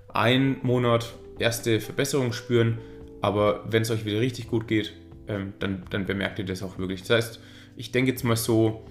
einem 0.07 0.57
Monat 0.63 1.13
erste 1.37 1.79
Verbesserungen 1.79 2.33
spüren. 2.33 2.79
Aber 3.21 3.63
wenn 3.69 3.83
es 3.83 3.91
euch 3.91 4.05
wieder 4.05 4.19
richtig 4.19 4.47
gut 4.47 4.67
geht, 4.67 4.93
ähm, 5.27 5.53
dann, 5.59 5.83
dann 5.89 6.05
bemerkt 6.05 6.39
ihr 6.39 6.45
das 6.45 6.63
auch 6.63 6.79
wirklich. 6.79 7.01
Das 7.01 7.09
heißt, 7.11 7.39
ich 7.75 7.91
denke 7.91 8.11
jetzt 8.11 8.23
mal 8.23 8.35
so, 8.35 8.85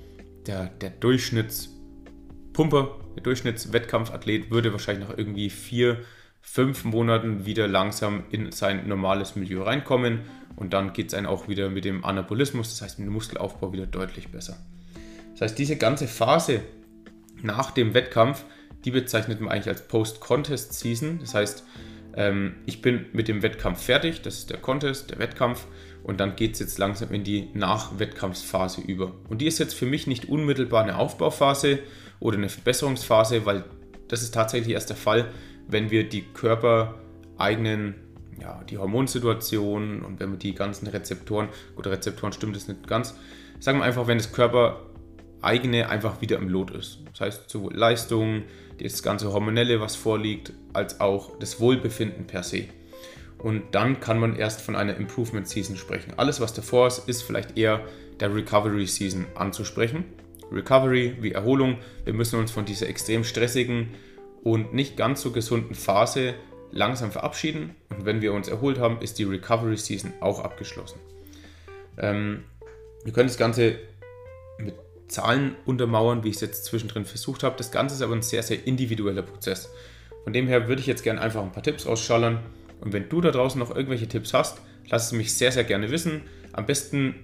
der, 0.47 0.67
der 0.67 0.91
Durchschnittspumper, 0.91 2.97
der 3.17 3.23
Durchschnittswettkampfathlet 3.23 4.51
würde 4.51 4.73
wahrscheinlich 4.73 5.09
nach 5.09 5.19
irgendwie 5.19 5.51
vier, 5.51 5.99
fünf 6.49 6.85
Monaten 6.85 7.45
wieder 7.45 7.67
langsam 7.67 8.23
in 8.31 8.53
sein 8.53 8.87
normales 8.89 9.35
Milieu 9.35 9.65
reinkommen 9.65 10.21
und 10.55 10.73
dann 10.73 10.93
geht 10.93 11.09
es 11.09 11.15
einem 11.15 11.27
auch 11.27 11.49
wieder 11.49 11.69
mit 11.69 11.85
dem 11.85 12.05
Anabolismus, 12.05 12.71
das 12.71 12.83
heißt 12.83 12.99
mit 13.01 13.09
dem 13.09 13.13
Muskelaufbau 13.13 13.73
wieder 13.73 13.87
deutlich 13.87 14.29
besser. 14.29 14.57
Das 15.33 15.43
heißt, 15.43 15.59
diese 15.59 15.77
ganze 15.77 16.07
Phase 16.07 16.63
nach 17.43 17.73
dem 17.73 17.95
Wettkampf, 17.95 18.45
die 18.85 18.93
bezeichnet 18.93 19.41
man 19.41 19.51
eigentlich 19.51 19.69
als 19.69 19.89
Post-Contest-Season. 19.89 21.19
Das 21.19 21.35
heißt, 21.35 21.65
ähm, 22.15 22.55
ich 22.65 22.81
bin 22.81 23.07
mit 23.13 23.29
dem 23.29 23.43
Wettkampf 23.43 23.83
fertig, 23.83 24.23
das 24.23 24.39
ist 24.39 24.51
der 24.51 24.59
Contest, 24.59 25.11
der 25.11 25.19
Wettkampf 25.19 25.67
und 26.05 26.21
dann 26.21 26.37
geht 26.37 26.55
es 26.55 26.61
jetzt 26.61 26.79
langsam 26.79 27.13
in 27.13 27.25
die 27.25 27.51
Nachwettkampfsphase 27.55 28.81
über. 28.81 29.13
Und 29.29 29.43
die 29.43 29.47
ist 29.47 29.59
jetzt 29.59 29.75
für 29.75 29.87
mich 29.87 30.07
nicht 30.07 30.29
unmittelbar 30.29 30.85
eine 30.85 30.97
Aufbauphase 30.97 31.81
oder 32.21 32.39
eine 32.39 32.49
Verbesserungsphase, 32.49 33.45
weil 33.45 33.65
das 34.09 34.23
ist 34.23 34.33
tatsächlich 34.33 34.73
erst 34.73 34.89
der 34.89 34.97
Fall, 34.97 35.33
wenn 35.69 35.91
wir 35.91 36.09
die 36.09 36.23
körpereigenen, 36.23 37.95
ja, 38.41 38.63
die 38.69 38.79
Hormonsituation 38.79 40.03
und 40.03 40.21
wenn 40.21 40.31
wir 40.31 40.39
die 40.39 40.55
ganzen 40.55 40.87
Rezeptoren, 40.87 41.49
gut, 41.75 41.87
Rezeptoren 41.87 42.33
stimmt 42.33 42.57
das 42.57 42.69
nicht 42.69 42.87
ganz, 42.87 43.15
sagen 43.61 43.79
wir 43.79 43.85
einfach, 43.85 44.07
wenn 44.07 44.19
das 44.19 44.33
Körpereigene 44.33 45.89
einfach 45.89 46.21
wieder 46.21 46.37
im 46.37 46.49
Lot 46.49 46.71
ist. 46.71 47.01
Das 47.13 47.21
heißt, 47.21 47.51
sowohl 47.51 47.75
Leistung, 47.75 48.43
das 48.83 49.03
ganze 49.03 49.33
Hormonelle, 49.33 49.81
was 49.81 49.97
vorliegt, 49.97 50.53
als 50.73 51.01
auch 51.01 51.39
das 51.39 51.61
Wohlbefinden 51.61 52.27
per 52.27 52.43
se. 52.43 52.65
Und 53.39 53.75
dann 53.75 54.01
kann 54.01 54.19
man 54.19 54.37
erst 54.37 54.61
von 54.61 54.77
einer 54.77 54.97
Improvement 54.97 55.49
Season 55.49 55.77
sprechen. 55.77 56.15
Alles, 56.17 56.41
was 56.41 56.55
davor 56.55 56.87
ist, 56.87 57.09
ist 57.09 57.23
vielleicht 57.23 57.57
eher 57.57 57.81
der 58.21 58.35
Recovery 58.35 58.87
Season 58.87 59.27
anzusprechen. 59.35 60.05
Recovery 60.51 61.17
wie 61.21 61.33
Erholung. 61.33 61.79
Wir 62.05 62.15
müssen 62.15 62.39
uns 62.39 62.51
von 62.51 62.65
dieser 62.65 62.89
extrem 62.89 63.25
stressigen 63.25 63.89
und 64.47 64.73
nicht 64.73 64.97
ganz 64.97 65.23
so 65.23 65.33
gesunden 65.33 65.75
Phase 65.75 66.35
langsam 66.71 67.11
verabschieden. 67.11 67.75
Und 67.91 68.05
wenn 68.05 68.23
wir 68.23 68.33
uns 68.33 68.47
erholt 68.47 68.79
haben, 68.79 69.01
ist 69.01 69.19
die 69.19 69.25
Recovery 69.25 69.77
Season 69.77 70.13
auch 70.21 70.39
abgeschlossen. 70.39 71.01
Ähm, 71.99 72.45
wir 73.03 73.13
können 73.13 73.27
das 73.27 73.39
Ganze 73.39 73.81
mit 74.59 74.77
Zahlen 75.09 75.57
untermauern, 75.65 76.23
wie 76.23 76.29
ich 76.29 76.37
es 76.37 76.43
jetzt 76.43 76.65
zwischendrin 76.65 77.05
versucht 77.05 77.43
habe. 77.43 77.57
Das 77.57 77.73
Ganze 77.73 77.97
ist 77.97 78.03
aber 78.03 78.15
ein 78.15 78.23
sehr, 78.23 78.45
sehr 78.45 78.65
individueller 78.65 79.23
Prozess. 79.23 79.69
Von 80.23 80.33
dem 80.33 80.47
her 80.47 80.69
würde 80.69 80.81
ich 80.81 80.87
jetzt 80.87 81.03
gerne 81.03 81.21
einfach 81.21 81.43
ein 81.43 81.51
paar 81.51 81.65
Tipps 81.65 81.85
ausschallern 81.85 82.39
und 82.81 82.93
wenn 82.93 83.09
du 83.09 83.21
da 83.21 83.33
draußen 83.33 83.59
noch 83.59 83.75
irgendwelche 83.75 84.07
Tipps 84.07 84.33
hast, 84.33 84.61
lass 84.89 85.07
es 85.07 85.13
mich 85.13 85.35
sehr, 85.35 85.51
sehr 85.51 85.65
gerne 85.65 85.91
wissen. 85.91 86.23
Am 86.53 86.67
besten 86.67 87.17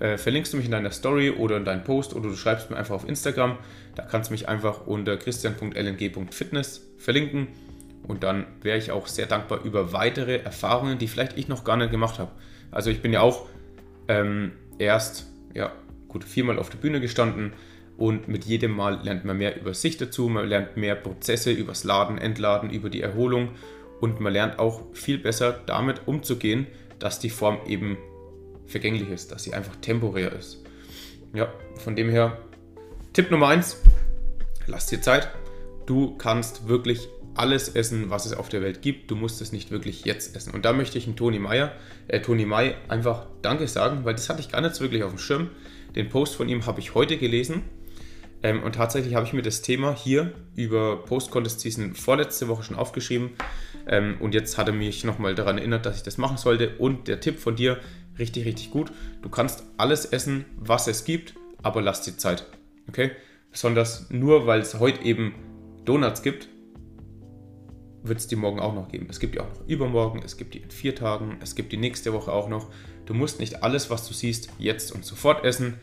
äh, 0.00 0.18
verlinkst 0.18 0.52
du 0.52 0.56
mich 0.56 0.66
in 0.66 0.72
deiner 0.72 0.90
Story 0.90 1.30
oder 1.30 1.56
in 1.56 1.64
deinen 1.64 1.84
Post 1.84 2.14
oder 2.14 2.28
du 2.30 2.36
schreibst 2.36 2.70
mir 2.70 2.76
einfach 2.76 2.94
auf 2.94 3.08
Instagram. 3.08 3.58
Da 3.94 4.02
kannst 4.02 4.30
du 4.30 4.32
mich 4.32 4.48
einfach 4.48 4.86
unter 4.86 5.16
christian.lng.fitness 5.16 6.86
verlinken. 6.98 7.48
Und 8.08 8.22
dann 8.24 8.46
wäre 8.62 8.78
ich 8.78 8.90
auch 8.90 9.06
sehr 9.06 9.26
dankbar 9.26 9.62
über 9.62 9.92
weitere 9.92 10.38
Erfahrungen, 10.38 10.98
die 10.98 11.06
vielleicht 11.06 11.38
ich 11.38 11.48
noch 11.48 11.64
gar 11.64 11.76
nicht 11.76 11.90
gemacht 11.90 12.18
habe. 12.18 12.30
Also 12.70 12.90
ich 12.90 13.02
bin 13.02 13.12
ja 13.12 13.20
auch 13.20 13.46
ähm, 14.08 14.52
erst, 14.78 15.26
ja, 15.54 15.70
gut, 16.08 16.24
viermal 16.24 16.58
auf 16.58 16.70
der 16.70 16.78
Bühne 16.78 17.00
gestanden 17.00 17.52
und 17.96 18.26
mit 18.26 18.46
jedem 18.46 18.72
Mal 18.72 19.00
lernt 19.02 19.24
man 19.26 19.36
mehr 19.36 19.60
über 19.60 19.74
sich 19.74 19.98
dazu, 19.98 20.28
man 20.28 20.48
lernt 20.48 20.76
mehr 20.76 20.94
Prozesse 20.94 21.52
übers 21.52 21.84
Laden, 21.84 22.16
Entladen, 22.16 22.70
über 22.70 22.88
die 22.88 23.02
Erholung 23.02 23.50
und 24.00 24.20
man 24.20 24.32
lernt 24.32 24.58
auch 24.58 24.82
viel 24.94 25.18
besser 25.18 25.60
damit 25.66 26.08
umzugehen, 26.08 26.66
dass 26.98 27.18
die 27.18 27.30
Form 27.30 27.58
eben 27.66 27.98
vergänglich 28.70 29.08
ist, 29.08 29.32
dass 29.32 29.44
sie 29.44 29.54
einfach 29.54 29.76
temporär 29.76 30.32
ist. 30.32 30.58
Ja, 31.34 31.52
von 31.76 31.96
dem 31.96 32.08
her, 32.08 32.38
Tipp 33.12 33.30
Nummer 33.30 33.48
1, 33.48 33.82
lass 34.66 34.86
dir 34.86 35.00
Zeit. 35.00 35.28
Du 35.86 36.16
kannst 36.16 36.68
wirklich 36.68 37.08
alles 37.34 37.68
essen, 37.68 38.10
was 38.10 38.26
es 38.26 38.32
auf 38.32 38.48
der 38.48 38.62
Welt 38.62 38.82
gibt. 38.82 39.10
Du 39.10 39.16
musst 39.16 39.40
es 39.40 39.52
nicht 39.52 39.70
wirklich 39.70 40.04
jetzt 40.04 40.36
essen. 40.36 40.52
Und 40.52 40.64
da 40.64 40.72
möchte 40.72 40.98
ich 40.98 41.06
einen 41.06 41.16
Toni 41.16 41.38
Meyer, 41.38 41.72
äh, 42.08 42.20
Toni 42.20 42.44
Mai 42.44 42.76
einfach 42.88 43.26
Danke 43.42 43.68
sagen, 43.68 44.04
weil 44.04 44.14
das 44.14 44.28
hatte 44.28 44.40
ich 44.40 44.50
gar 44.50 44.60
nicht 44.60 44.80
wirklich 44.80 45.04
auf 45.04 45.10
dem 45.10 45.18
Schirm. 45.18 45.50
Den 45.94 46.08
Post 46.08 46.34
von 46.34 46.48
ihm 46.48 46.66
habe 46.66 46.80
ich 46.80 46.94
heute 46.94 47.16
gelesen 47.16 47.62
ähm, 48.42 48.62
und 48.62 48.74
tatsächlich 48.74 49.14
habe 49.14 49.26
ich 49.26 49.32
mir 49.32 49.42
das 49.42 49.62
Thema 49.62 49.94
hier 49.94 50.32
über 50.56 51.04
Post-Contest 51.04 51.60
Season 51.60 51.94
vorletzte 51.94 52.48
Woche 52.48 52.62
schon 52.62 52.76
aufgeschrieben. 52.76 53.30
Ähm, 53.86 54.16
und 54.20 54.34
jetzt 54.34 54.56
hat 54.56 54.68
er 54.68 54.72
mich 54.72 55.04
nochmal 55.04 55.34
daran 55.34 55.58
erinnert, 55.58 55.84
dass 55.84 55.96
ich 55.96 56.02
das 56.02 56.16
machen 56.16 56.38
sollte. 56.38 56.76
Und 56.78 57.08
der 57.08 57.20
Tipp 57.20 57.38
von 57.38 57.56
dir, 57.56 57.78
richtig, 58.18 58.44
richtig 58.44 58.70
gut. 58.70 58.92
Du 59.22 59.28
kannst 59.28 59.64
alles 59.76 60.04
essen, 60.04 60.44
was 60.56 60.86
es 60.86 61.04
gibt, 61.04 61.34
aber 61.62 61.82
lass 61.82 62.02
dir 62.02 62.16
Zeit. 62.16 62.46
Okay? 62.88 63.12
Besonders 63.50 64.10
nur, 64.10 64.46
weil 64.46 64.60
es 64.60 64.78
heute 64.78 65.04
eben 65.04 65.34
Donuts 65.84 66.22
gibt, 66.22 66.48
wird 68.02 68.18
es 68.18 68.26
die 68.26 68.36
morgen 68.36 68.60
auch 68.60 68.74
noch 68.74 68.88
geben. 68.88 69.06
Es 69.10 69.20
gibt 69.20 69.34
die 69.34 69.40
auch 69.40 69.48
noch 69.48 69.66
übermorgen, 69.66 70.22
es 70.24 70.36
gibt 70.36 70.54
die 70.54 70.58
in 70.58 70.70
vier 70.70 70.94
Tagen, 70.94 71.38
es 71.42 71.54
gibt 71.54 71.72
die 71.72 71.76
nächste 71.76 72.12
Woche 72.12 72.32
auch 72.32 72.48
noch. 72.48 72.70
Du 73.06 73.14
musst 73.14 73.40
nicht 73.40 73.62
alles, 73.62 73.90
was 73.90 74.06
du 74.06 74.14
siehst, 74.14 74.50
jetzt 74.58 74.92
und 74.92 75.04
sofort 75.04 75.44
essen 75.44 75.80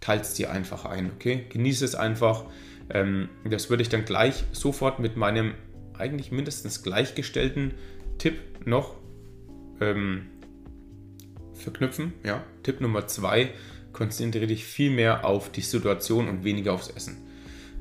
teilst 0.00 0.38
dir 0.38 0.50
einfach 0.50 0.84
ein, 0.84 1.10
okay? 1.14 1.46
Genieße 1.48 1.84
es 1.84 1.94
einfach. 1.94 2.44
Ähm, 2.90 3.28
das 3.48 3.70
würde 3.70 3.82
ich 3.82 3.88
dann 3.88 4.04
gleich 4.04 4.44
sofort 4.52 4.98
mit 4.98 5.16
meinem 5.16 5.54
eigentlich 5.96 6.32
mindestens 6.32 6.82
gleichgestellten 6.82 7.74
Tipp 8.18 8.66
noch 8.66 8.96
ähm, 9.80 10.26
verknüpfen. 11.62 12.12
Ja? 12.24 12.44
Tipp 12.62 12.80
Nummer 12.80 13.06
zwei, 13.06 13.50
konzentriere 13.92 14.46
dich 14.46 14.64
viel 14.64 14.90
mehr 14.90 15.24
auf 15.24 15.50
die 15.50 15.60
Situation 15.60 16.28
und 16.28 16.44
weniger 16.44 16.72
aufs 16.72 16.88
Essen. 16.88 17.16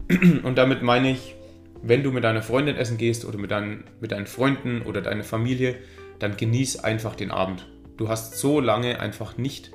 Und 0.44 0.58
damit 0.58 0.82
meine 0.82 1.12
ich, 1.12 1.36
wenn 1.82 2.04
du 2.04 2.12
mit 2.12 2.24
deiner 2.24 2.42
Freundin 2.42 2.76
essen 2.76 2.98
gehst 2.98 3.24
oder 3.24 3.38
mit 3.38 3.50
deinen, 3.50 3.86
mit 4.02 4.12
deinen 4.12 4.28
Freunden 4.28 4.82
oder 4.82 5.02
deiner 5.02 5.24
Familie, 5.24 5.76
dann 6.20 6.36
genieß 6.36 6.80
einfach 6.80 7.16
den 7.16 7.32
Abend. 7.32 7.68
Du 7.98 8.10
hast 8.10 8.38
so 8.38 8.60
lange 8.60 9.00
einfach 9.00 9.38
nicht 9.38 9.72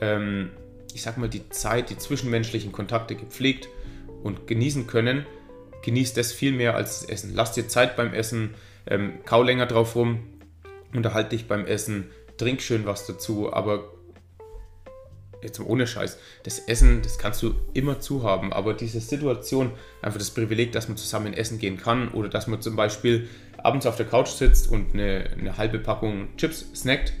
ähm, 0.00 0.50
ich 0.94 1.02
sag 1.02 1.18
mal, 1.18 1.28
die 1.28 1.48
Zeit, 1.50 1.90
die 1.90 1.98
zwischenmenschlichen 1.98 2.72
Kontakte 2.72 3.14
gepflegt 3.14 3.68
und 4.22 4.46
genießen 4.46 4.86
können, 4.86 5.26
genießt 5.84 6.16
das 6.16 6.32
viel 6.32 6.52
mehr 6.52 6.74
als 6.74 7.00
das 7.00 7.08
Essen. 7.08 7.32
Lass 7.34 7.52
dir 7.52 7.68
Zeit 7.68 7.96
beim 7.96 8.12
Essen, 8.12 8.54
ähm, 8.86 9.20
kau 9.24 9.42
länger 9.42 9.66
drauf 9.66 9.94
rum, 9.94 10.20
unterhalte 10.94 11.30
dich 11.30 11.46
beim 11.46 11.66
Essen, 11.66 12.10
trink 12.38 12.62
schön 12.62 12.86
was 12.86 13.06
dazu, 13.06 13.52
aber 13.52 13.92
jetzt 15.42 15.60
ohne 15.60 15.86
Scheiß, 15.86 16.18
das 16.44 16.58
Essen, 16.60 17.02
das 17.02 17.18
kannst 17.18 17.42
du 17.42 17.54
immer 17.74 18.00
zu 18.00 18.22
haben, 18.22 18.52
aber 18.52 18.74
diese 18.74 19.00
Situation, 19.00 19.72
einfach 20.02 20.18
das 20.18 20.30
Privileg, 20.30 20.72
dass 20.72 20.88
man 20.88 20.96
zusammen 20.96 21.32
essen 21.32 21.58
gehen 21.58 21.76
kann 21.76 22.08
oder 22.08 22.28
dass 22.28 22.46
man 22.46 22.60
zum 22.60 22.76
Beispiel 22.76 23.28
abends 23.58 23.86
auf 23.86 23.96
der 23.96 24.06
Couch 24.06 24.28
sitzt 24.28 24.70
und 24.70 24.94
eine, 24.94 25.30
eine 25.38 25.56
halbe 25.56 25.78
Packung 25.78 26.36
Chips 26.36 26.66
snackt, 26.74 27.12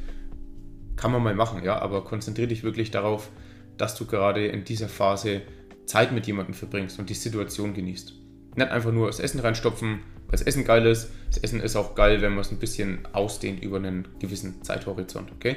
kann 0.96 1.12
man 1.12 1.22
mal 1.22 1.34
machen, 1.34 1.62
ja, 1.62 1.78
aber 1.78 2.04
konzentriere 2.04 2.48
dich 2.48 2.64
wirklich 2.64 2.90
darauf, 2.90 3.30
dass 3.76 3.94
du 3.94 4.06
gerade 4.06 4.46
in 4.46 4.64
dieser 4.64 4.88
Phase 4.88 5.42
Zeit 5.86 6.12
mit 6.12 6.26
jemandem 6.26 6.54
verbringst 6.54 6.98
und 6.98 7.08
die 7.08 7.14
Situation 7.14 7.72
genießt. 7.72 8.14
Nicht 8.56 8.70
einfach 8.70 8.92
nur 8.92 9.06
das 9.06 9.20
Essen 9.20 9.40
reinstopfen, 9.40 10.00
das 10.30 10.42
Essen 10.42 10.64
geil 10.64 10.86
ist. 10.86 11.10
Das 11.28 11.38
Essen 11.38 11.60
ist 11.60 11.76
auch 11.76 11.94
geil, 11.94 12.20
wenn 12.20 12.32
man 12.32 12.40
es 12.40 12.50
ein 12.50 12.58
bisschen 12.58 13.06
ausdehnt 13.12 13.62
über 13.62 13.76
einen 13.76 14.08
gewissen 14.18 14.62
Zeithorizont, 14.62 15.30
okay? 15.32 15.56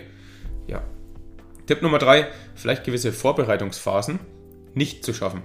Ja. 0.68 0.84
Tipp 1.66 1.82
Nummer 1.82 2.00
drei, 2.00 2.28
vielleicht 2.56 2.84
gewisse 2.84 3.12
Vorbereitungsphasen 3.12 4.20
nicht 4.74 5.06
zu 5.06 5.14
schaffen. 5.14 5.42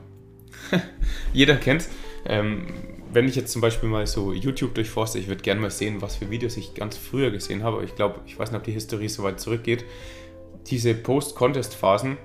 Jeder 1.32 1.56
kennt 1.56 1.88
ähm, 2.28 2.66
wenn 3.12 3.28
ich 3.28 3.36
jetzt 3.36 3.52
zum 3.52 3.62
Beispiel 3.62 3.88
mal 3.88 4.06
so 4.06 4.32
YouTube 4.32 4.74
durchforste, 4.74 5.18
ich 5.18 5.28
würde 5.28 5.42
gerne 5.42 5.60
mal 5.60 5.70
sehen, 5.70 6.02
was 6.02 6.16
für 6.16 6.30
Videos 6.30 6.56
ich 6.56 6.74
ganz 6.74 6.96
früher 6.96 7.30
gesehen 7.30 7.62
habe. 7.62 7.84
Ich 7.84 7.94
glaube, 7.94 8.20
ich 8.26 8.38
weiß 8.38 8.50
nicht, 8.50 8.58
ob 8.58 8.64
die 8.64 8.72
Historie 8.72 9.08
so 9.08 9.22
weit 9.22 9.40
zurückgeht. 9.40 9.84
Diese 10.66 10.94
Post-Contest-Phasen, 10.94 12.16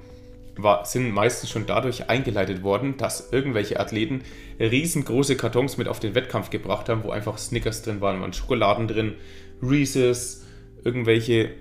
war, 0.57 0.85
sind 0.85 1.11
meistens 1.11 1.49
schon 1.49 1.65
dadurch 1.65 2.09
eingeleitet 2.09 2.63
worden, 2.63 2.97
dass 2.97 3.31
irgendwelche 3.31 3.79
Athleten 3.79 4.21
riesengroße 4.59 5.37
Kartons 5.37 5.77
mit 5.77 5.87
auf 5.87 5.99
den 5.99 6.15
Wettkampf 6.15 6.49
gebracht 6.49 6.89
haben, 6.89 7.03
wo 7.03 7.11
einfach 7.11 7.37
Snickers 7.37 7.81
drin 7.81 8.01
waren, 8.01 8.21
waren 8.21 8.33
Schokoladen 8.33 8.87
drin, 8.87 9.15
Reese's, 9.61 10.45
irgendwelche 10.83 11.51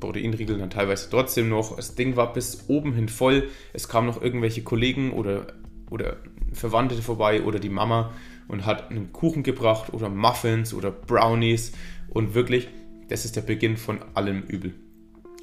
Proteinriegel 0.00 0.58
dann 0.58 0.70
teilweise 0.70 1.08
trotzdem 1.10 1.48
noch. 1.48 1.76
Das 1.76 1.94
Ding 1.94 2.16
war 2.16 2.32
bis 2.32 2.64
oben 2.68 2.94
hin 2.94 3.08
voll. 3.08 3.48
Es 3.72 3.88
kamen 3.88 4.06
noch 4.06 4.20
irgendwelche 4.20 4.62
Kollegen 4.62 5.12
oder, 5.12 5.46
oder 5.90 6.18
Verwandte 6.52 7.00
vorbei 7.02 7.42
oder 7.42 7.58
die 7.58 7.68
Mama 7.68 8.12
und 8.48 8.66
hat 8.66 8.90
einen 8.90 9.12
Kuchen 9.12 9.42
gebracht 9.42 9.92
oder 9.92 10.08
Muffins 10.08 10.74
oder 10.74 10.90
Brownies. 10.90 11.72
Und 12.08 12.34
wirklich, 12.34 12.68
das 13.08 13.24
ist 13.24 13.36
der 13.36 13.42
Beginn 13.42 13.76
von 13.76 14.00
allem 14.14 14.42
Übel. 14.42 14.74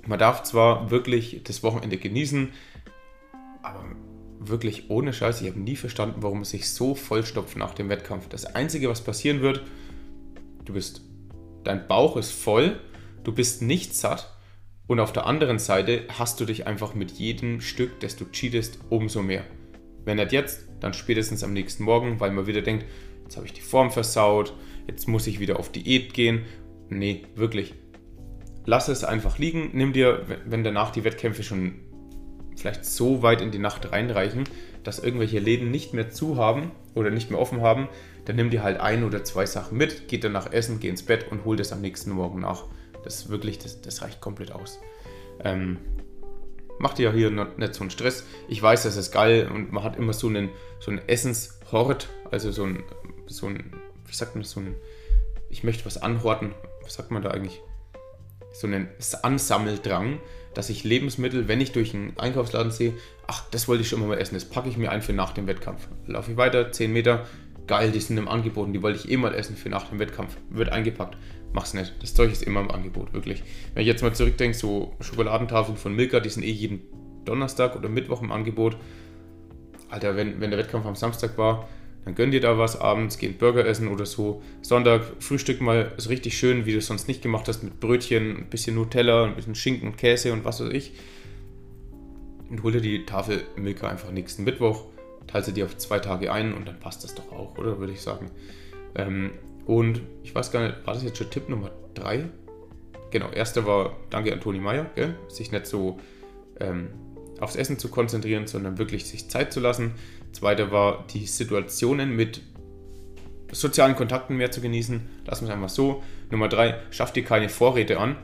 Man 0.06 0.20
darf 0.20 0.44
zwar 0.44 0.90
wirklich 0.90 1.42
das 1.44 1.64
Wochenende 1.64 1.98
genießen, 1.98 2.50
aber 3.62 3.84
wirklich 4.40 4.90
ohne 4.90 5.14
Scheiß, 5.14 5.42
ich 5.42 5.48
habe 5.50 5.60
nie 5.60 5.76
verstanden, 5.76 6.24
warum 6.24 6.42
es 6.42 6.50
sich 6.50 6.70
so 6.70 6.96
vollstopft 6.96 7.58
nach 7.58 7.74
dem 7.74 7.90
Wettkampf. 7.90 8.28
Das 8.28 8.46
Einzige, 8.46 8.90
was 8.90 9.02
passieren 9.02 9.42
wird, 9.42 9.64
du 10.66 10.74
bist, 10.74 11.02
dein 11.64 11.88
Bauch 11.88 12.18
ist 12.18 12.32
voll, 12.32 12.80
du 13.24 13.34
bist 13.34 13.62
nicht 13.62 13.96
satt 13.96 14.36
und 14.88 15.00
auf 15.00 15.14
der 15.14 15.26
anderen 15.26 15.60
Seite 15.60 16.06
hast 16.18 16.40
du 16.40 16.46
dich 16.46 16.66
einfach 16.66 16.96
mit 16.96 17.12
jedem 17.12 17.62
Stück, 17.62 18.00
das 18.00 18.16
du 18.16 18.26
cheatest, 18.26 18.80
umso 18.90 19.22
mehr. 19.22 19.46
Wenn 20.06 20.18
nicht 20.18 20.32
jetzt, 20.32 20.68
dann 20.80 20.94
spätestens 20.94 21.44
am 21.44 21.54
nächsten 21.54 21.84
Morgen, 21.84 22.20
weil 22.20 22.32
man 22.32 22.48
wieder 22.48 22.62
denkt, 22.62 22.86
jetzt 23.24 23.38
habe 23.38 23.46
ich 23.46 23.54
die 23.54 23.62
Form 23.62 23.92
versaut, 23.92 24.54
jetzt 24.88 25.08
muss 25.08 25.28
ich 25.28 25.40
wieder 25.40 25.60
auf 25.60 25.72
Diät 25.72 26.14
gehen. 26.14 26.46
Nee, 26.90 27.24
wirklich. 27.36 27.76
Lass 28.66 28.88
es 28.88 29.04
einfach 29.04 29.38
liegen. 29.38 29.70
Nimm 29.74 29.94
dir, 29.94 30.26
wenn 30.46 30.64
danach 30.64 30.92
die 30.92 31.04
Wettkämpfe 31.04 31.44
schon 31.44 31.76
vielleicht 32.56 32.86
so 32.86 33.22
weit 33.22 33.42
in 33.42 33.52
die 33.52 33.60
Nacht 33.60 33.92
reinreichen, 33.92 34.44
dass 34.84 35.00
irgendwelche 35.00 35.40
Läden 35.40 35.72
nicht 35.72 35.94
mehr 35.94 36.10
zu 36.10 36.38
haben 36.38 36.72
oder 36.96 37.10
nicht 37.10 37.30
mehr 37.30 37.40
offen 37.40 37.62
haben, 37.62 37.88
dann 38.26 38.36
nimm 38.36 38.50
dir 38.50 38.64
halt 38.64 38.80
ein 38.80 39.04
oder 39.04 39.24
zwei 39.24 39.46
Sachen 39.46 39.78
mit, 39.78 40.08
geht 40.08 40.24
danach 40.24 40.52
essen, 40.52 40.80
geh 40.80 40.90
ins 40.90 41.04
Bett 41.04 41.32
und 41.32 41.46
hol 41.46 41.56
das 41.56 41.72
am 41.72 41.82
nächsten 41.82 42.12
Morgen 42.12 42.42
nach. 42.42 42.66
Das 43.04 43.30
wirklich, 43.30 43.58
das, 43.60 43.82
das 43.82 44.02
reicht 44.02 44.22
komplett 44.22 44.52
aus. 44.52 44.80
Ähm, 45.44 45.78
macht 46.80 47.00
ja 47.00 47.12
hier 47.12 47.30
nicht 47.30 47.76
so 47.76 47.82
einen 47.82 47.92
Stress. 47.92 48.26
Ich 48.48 48.62
weiß, 48.62 48.84
das 48.84 48.98
ist 48.98 49.12
geil 49.12 49.50
und 49.54 49.72
man 49.72 49.84
hat 49.84 49.98
immer 49.98 50.14
so 50.14 50.28
einen, 50.28 50.50
so 50.80 50.92
einen 50.92 51.08
Essenshort, 51.08 52.10
also 52.30 52.52
so 52.52 52.64
ein, 52.64 52.84
so 53.28 53.48
ein, 53.48 53.72
wie 54.06 54.14
sagt 54.14 54.36
man 54.36 54.44
das, 54.44 54.52
so 54.52 54.60
ein, 54.60 54.76
ich 55.50 55.64
möchte 55.64 55.86
was 55.86 56.02
anhorten. 56.02 56.54
Was 56.84 56.96
sagt 56.96 57.12
man 57.12 57.22
da 57.22 57.32
eigentlich? 57.32 57.62
So 58.54 58.68
einen 58.68 58.90
Ansammeldrang, 59.22 60.20
dass 60.54 60.70
ich 60.70 60.84
Lebensmittel, 60.84 61.48
wenn 61.48 61.62
ich 61.62 61.72
durch 61.72 61.94
einen 61.94 62.18
Einkaufsladen 62.18 62.72
sehe, 62.72 62.94
ach, 63.28 63.46
das 63.52 63.68
wollte 63.68 63.84
ich 63.84 63.90
schon 63.90 64.06
mal 64.06 64.18
essen, 64.18 64.36
das 64.36 64.46
packe 64.46 64.70
ich 64.70 64.78
mir 64.78 64.92
ein 64.92 65.02
für 65.02 65.14
nach 65.14 65.32
dem 65.32 65.48
Wettkampf. 65.48 65.88
Laufe 66.08 66.32
ich 66.32 66.38
weiter, 66.38 66.72
10 66.72 66.92
Meter, 66.92 67.26
geil, 67.68 67.92
die 67.92 68.00
sind 68.00 68.18
im 68.18 68.28
Angebot 68.28 68.68
und 68.68 68.74
die 68.74 68.82
wollte 68.82 69.00
ich 69.00 69.12
eh 69.12 69.18
mal 69.18 69.34
essen 69.34 69.56
für 69.56 69.70
nach 69.70 69.90
dem 69.90 70.00
Wettkampf. 70.00 70.36
Wird 70.50 70.70
eingepackt. 70.70 71.16
Mach's 71.54 71.74
nicht. 71.74 71.94
Das 72.02 72.14
Zeug 72.14 72.32
ist 72.32 72.44
immer 72.44 72.62
im 72.62 72.72
Angebot, 72.72 73.14
wirklich. 73.14 73.44
Wenn 73.74 73.82
ich 73.82 73.88
jetzt 73.88 74.04
mal 74.04 74.14
zurückdenke, 74.14 74.58
so 74.58 74.94
Schokoladentafeln 75.00 75.78
von 75.78 75.96
Milka, 75.96 76.20
die 76.20 76.30
sind 76.30 76.44
eh 76.44 76.52
jeden 76.52 76.82
Donnerstag 77.26 77.76
oder 77.76 77.90
Mittwoch 77.90 78.22
im 78.22 78.32
Angebot. 78.32 78.78
Alter, 79.90 80.16
wenn, 80.16 80.40
wenn 80.40 80.50
der 80.50 80.60
Wettkampf 80.60 80.86
am 80.86 80.96
Samstag 80.96 81.38
war, 81.38 81.68
dann 82.06 82.16
gönn 82.16 82.32
dir 82.32 82.42
da 82.42 82.58
was 82.58 82.80
abends, 82.80 83.18
geh 83.18 83.30
Burger 83.30 83.66
essen 83.66 83.88
oder 83.88 84.06
so. 84.06 84.42
Sonntag 84.62 85.04
Frühstück 85.20 85.62
mal 85.62 85.92
ist 85.98 86.10
richtig 86.10 86.38
schön, 86.38 86.66
wie 86.66 86.72
du 86.72 86.80
es 86.80 86.88
sonst 86.88 87.08
nicht 87.08 87.22
gemacht 87.22 87.48
hast, 87.48 87.64
mit 87.64 87.80
Brötchen, 87.80 88.38
ein 88.38 88.50
bisschen 88.50 88.76
Nutella, 88.76 89.26
ein 89.26 89.36
bisschen 89.36 89.56
Schinken 89.56 89.88
und 89.88 89.98
Käse 89.98 90.34
und 90.34 90.44
was 90.44 90.62
weiß 90.62 90.72
ich. 90.74 90.94
Und 92.50 92.64
hol 92.64 92.72
dir 92.72 92.82
die 92.82 93.06
Tafel 93.06 93.44
Milka 93.56 93.88
einfach 93.88 94.12
nächsten 94.12 94.44
Mittwoch, 94.44 94.86
teile 95.28 95.44
sie 95.44 95.54
dir 95.54 95.66
auf 95.66 95.78
zwei 95.78 96.00
Tage 96.00 96.32
ein 96.32 96.54
und 96.54 96.68
dann 96.68 96.80
passt 96.80 97.04
das 97.04 97.14
doch 97.14 97.32
auch, 97.32 97.58
oder? 97.58 97.80
Würde 97.80 97.94
ich 97.94 98.02
sagen. 98.02 98.32
Ähm, 98.96 99.32
und 99.66 100.02
ich 100.24 100.34
weiß 100.34 100.52
gar 100.52 100.66
nicht, 100.66 100.86
war 100.86 100.96
das 100.96 101.04
jetzt 101.04 101.18
schon 101.18 101.30
Tipp 101.30 101.50
Nummer 101.50 101.72
3? 101.94 102.26
Genau, 103.12 103.30
erster 103.30 103.66
war, 103.66 103.96
danke 104.10 104.34
an 104.34 104.42
Toni 104.42 104.60
Meyer, 104.60 104.90
gell? 104.96 105.16
sich 105.28 105.52
nicht 105.52 105.68
so 105.68 106.00
ähm, 106.60 106.90
aufs 107.40 107.56
Essen 107.56 107.78
zu 107.78 107.90
konzentrieren, 107.90 108.48
sondern 108.48 108.78
wirklich 108.78 109.06
sich 109.06 109.30
Zeit 109.30 109.54
zu 109.54 109.60
lassen. 109.60 109.94
Zweiter 110.32 110.72
war, 110.72 111.06
die 111.14 111.26
Situationen 111.26 112.16
mit 112.16 112.42
sozialen 113.52 113.96
Kontakten 113.96 114.38
mehr 114.38 114.52
zu 114.52 114.62
genießen. 114.62 115.02
Lassen 115.26 115.46
wir 115.46 115.50
es 115.50 115.54
einfach 115.54 115.70
so. 115.70 116.04
Nummer 116.30 116.48
3, 116.48 116.80
schaff 116.92 117.12
dir 117.12 117.24
keine 117.24 117.50
Vorräte 117.50 118.00
an. 118.00 118.16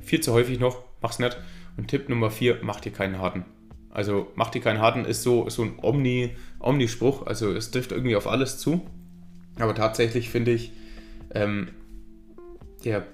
Viel 0.00 0.20
zu 0.20 0.32
häufig 0.32 0.58
noch, 0.58 0.82
mach's 1.00 1.18
nicht. 1.18 1.36
Und 1.76 1.88
Tipp 1.88 2.08
Nummer 2.08 2.30
4, 2.30 2.58
mach 2.62 2.80
dir 2.80 2.92
keinen 2.92 3.18
harten. 3.18 3.44
Also 3.90 4.32
mach 4.34 4.50
dir 4.50 4.60
keinen 4.60 4.80
harten 4.80 5.04
ist 5.04 5.22
so, 5.22 5.48
so 5.50 5.62
ein 5.62 5.74
Omni, 5.80 6.30
Omni-Spruch, 6.60 7.26
also 7.26 7.52
es 7.52 7.70
trifft 7.70 7.92
irgendwie 7.92 8.16
auf 8.16 8.26
alles 8.26 8.58
zu. 8.58 8.80
Aber 9.58 9.74
tatsächlich 9.74 10.30
finde 10.30 10.52
ich, 10.52 10.72
ähm, 11.34 11.68
der 12.84 13.06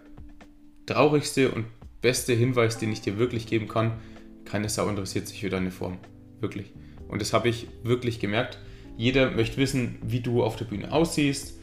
traurigste 0.87 1.51
und 1.51 1.67
beste 2.01 2.33
Hinweis, 2.33 2.79
den 2.79 2.93
ich 2.93 3.01
dir 3.01 3.19
wirklich 3.19 3.47
geben 3.47 3.69
kann, 3.69 3.99
keine 4.45 4.69
Sau 4.69 4.89
interessiert 4.89 5.27
sich 5.27 5.41
für 5.41 5.51
deine 5.51 5.71
Form. 5.71 5.99
Wirklich. 6.41 6.73
Und 7.09 7.21
das 7.21 7.33
habe 7.33 7.49
ich 7.49 7.67
wirklich 7.83 8.21
gemerkt. 8.21 8.59
Jeder 8.97 9.31
möchte 9.31 9.57
wissen, 9.57 9.99
wie 10.03 10.21
du 10.21 10.43
auf 10.43 10.57
der 10.57 10.65
Bühne 10.65 10.93
aussiehst 10.93 11.59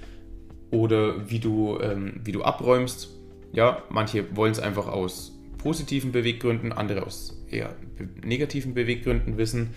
oder 0.71 1.29
wie 1.29 1.39
du, 1.39 1.79
ähm, 1.81 2.21
wie 2.23 2.31
du 2.31 2.43
abräumst. 2.43 3.09
Ja, 3.51 3.83
manche 3.89 4.35
wollen 4.35 4.51
es 4.51 4.59
einfach 4.59 4.87
aus 4.87 5.37
positiven 5.57 6.11
Beweggründen, 6.11 6.71
andere 6.71 7.05
aus 7.05 7.41
eher 7.49 7.75
negativen 8.23 8.73
Beweggründen 8.73 9.37
wissen. 9.37 9.71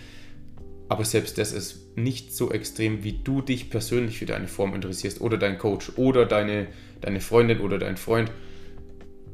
Aber 0.88 1.04
selbst 1.04 1.36
das 1.38 1.52
ist 1.52 1.96
nicht 1.96 2.34
so 2.34 2.50
extrem, 2.50 3.04
wie 3.04 3.12
du 3.12 3.42
dich 3.42 3.70
persönlich 3.70 4.18
für 4.18 4.26
deine 4.26 4.48
Form 4.48 4.74
interessierst 4.74 5.20
oder 5.20 5.36
dein 5.36 5.58
Coach 5.58 5.92
oder 5.96 6.24
deine, 6.24 6.68
deine 7.00 7.20
Freundin 7.20 7.60
oder 7.60 7.78
dein 7.78 7.96
Freund. 7.96 8.30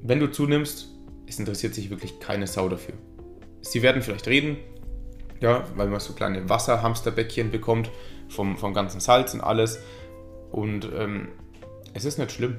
Wenn 0.02 0.20
du 0.20 0.30
zunimmst, 0.30 0.88
es 1.26 1.38
interessiert 1.38 1.74
sich 1.74 1.90
wirklich 1.90 2.18
keine 2.20 2.46
Sau 2.46 2.68
dafür. 2.68 2.94
Sie 3.60 3.82
werden 3.82 4.02
vielleicht 4.02 4.26
reden, 4.26 4.56
ja, 5.44 5.62
weil 5.76 5.88
man 5.88 6.00
so 6.00 6.14
kleine 6.14 6.48
Wasserhamsterbäckchen 6.48 7.50
bekommt 7.50 7.90
vom, 8.30 8.56
vom 8.56 8.72
ganzen 8.72 8.98
Salz 8.98 9.34
und 9.34 9.42
alles. 9.42 9.78
Und 10.50 10.88
ähm, 10.96 11.28
es 11.92 12.06
ist 12.06 12.18
nicht 12.18 12.32
schlimm. 12.32 12.56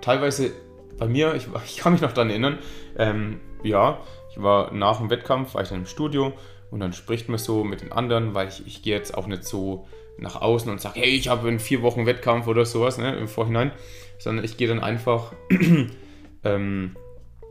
Teilweise 0.00 0.50
bei 0.98 1.06
mir, 1.06 1.34
ich, 1.34 1.46
ich 1.64 1.76
kann 1.76 1.92
mich 1.92 2.02
noch 2.02 2.12
daran 2.12 2.30
erinnern, 2.30 2.58
ähm, 2.98 3.40
ja, 3.62 4.00
ich 4.30 4.42
war 4.42 4.72
nach 4.72 4.98
dem 4.98 5.10
Wettkampf, 5.10 5.54
war 5.54 5.62
ich 5.62 5.68
dann 5.68 5.78
im 5.78 5.86
Studio 5.86 6.32
und 6.72 6.80
dann 6.80 6.92
spricht 6.92 7.28
man 7.28 7.38
so 7.38 7.62
mit 7.62 7.82
den 7.82 7.92
anderen, 7.92 8.34
weil 8.34 8.48
ich, 8.48 8.66
ich 8.66 8.82
gehe 8.82 8.96
jetzt 8.96 9.16
auch 9.16 9.28
nicht 9.28 9.44
so 9.44 9.86
nach 10.18 10.40
außen 10.40 10.70
und 10.72 10.80
sage, 10.80 11.00
hey, 11.00 11.10
ich 11.10 11.28
habe 11.28 11.48
in 11.48 11.60
vier 11.60 11.82
Wochen 11.82 12.04
Wettkampf 12.04 12.48
oder 12.48 12.66
sowas 12.66 12.98
ne, 12.98 13.16
im 13.16 13.28
Vorhinein, 13.28 13.70
sondern 14.18 14.44
ich 14.44 14.56
gehe 14.56 14.66
dann 14.66 14.80
einfach 14.80 15.32
ähm, 16.44 16.96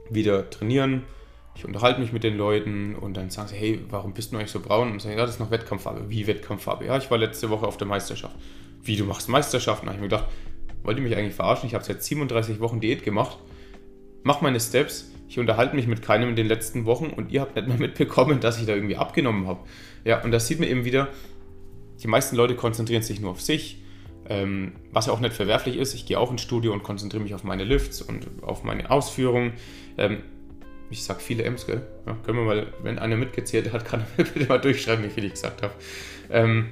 wieder 0.10 0.50
trainieren. 0.50 1.04
Ich 1.56 1.66
unterhalte 1.66 2.00
mich 2.00 2.14
mit 2.14 2.24
den 2.24 2.38
Leuten 2.38 2.96
und 2.96 3.16
dann 3.16 3.30
sagen 3.30 3.50
sie, 3.50 3.56
hey, 3.56 3.80
warum 3.90 4.14
bist 4.14 4.32
du 4.32 4.38
eigentlich 4.38 4.52
so 4.52 4.62
braun? 4.62 4.92
Und 4.92 5.02
sagen, 5.02 5.18
ja, 5.18 5.22
das 5.26 5.36
ist 5.36 5.40
noch 5.40 5.52
Wettkampffarbe. 5.52 6.10
Wie 6.10 6.28
Wettkampffarbe? 6.28 6.86
Ja, 6.86 6.98
ich 6.98 7.12
war 7.12 7.18
letzte 7.18 7.50
Woche 7.50 7.68
auf 7.68 7.78
der 7.78 7.88
Meisterschaft. 7.88 8.36
Wie, 8.84 8.96
du 8.96 9.06
machst 9.06 9.30
Meisterschaften? 9.30 9.86
Da 9.86 9.92
habe 9.92 9.98
ich 9.98 10.02
mir 10.02 10.10
gedacht, 10.10 10.30
wollt 10.84 10.98
ihr 10.98 11.04
mich 11.04 11.16
eigentlich 11.16 11.36
verarschen? 11.36 11.68
Ich 11.68 11.76
habe 11.76 11.84
seit 11.84 12.02
37 12.02 12.60
Wochen 12.60 12.80
Diät 12.80 13.04
gemacht, 13.04 13.38
mach 14.24 14.42
meine 14.42 14.60
Steps, 14.60 15.12
ich 15.28 15.40
unterhalte 15.40 15.76
mich 15.76 15.88
mit 15.88 16.02
keinem 16.02 16.30
in 16.30 16.36
den 16.36 16.48
letzten 16.48 16.86
Wochen 16.86 17.08
und 17.08 17.32
ihr 17.32 17.42
habt 17.42 17.56
nicht 17.56 17.68
mal 17.68 17.78
mitbekommen, 17.80 18.40
dass 18.40 18.60
ich 18.60 18.66
da 18.66 18.74
irgendwie 18.74 18.98
abgenommen 18.98 19.48
habe. 19.48 19.60
Ja, 20.04 20.24
und 20.24 20.32
das 20.32 20.48
sieht 20.48 20.60
man 20.60 20.68
eben 20.68 20.86
wieder, 20.86 21.10
die 22.02 22.08
meisten 22.08 22.36
Leute 22.36 22.56
konzentrieren 22.56 23.04
sich 23.04 23.22
nur 23.22 23.32
auf 23.32 23.42
sich, 23.42 23.82
ähm, 24.28 24.74
was 24.92 25.06
ja 25.06 25.14
auch 25.14 25.20
nicht 25.20 25.34
verwerflich 25.34 25.78
ist. 25.78 25.94
Ich 25.94 26.06
gehe 26.06 26.20
auch 26.20 26.32
ins 26.32 26.42
Studio 26.42 26.74
und 26.74 26.84
konzentriere 26.84 27.24
mich 27.24 27.34
auf 27.34 27.44
meine 27.44 27.64
Lifts 27.64 28.02
und 28.02 28.28
auf 28.42 28.64
meine 28.64 28.90
Ausführungen. 28.90 29.54
Ich 30.92 31.06
sage 31.06 31.22
viele 31.22 31.44
M's, 31.44 31.66
gell? 31.66 31.82
Ja, 32.06 32.18
können 32.26 32.40
wir 32.40 32.46
mal, 32.46 32.68
wenn 32.84 33.00
einer 33.00 33.16
mitgezählt 33.16 33.72
hat, 33.72 33.86
kann 33.86 34.06
er 34.18 34.24
bitte 34.26 34.46
mal 34.48 34.60
durchschreiben, 34.60 35.06
wie 35.06 35.10
viel 35.10 35.24
ich 35.24 35.34
gesagt 35.34 35.64
habe. 35.64 35.74
Ähm, 36.30 36.68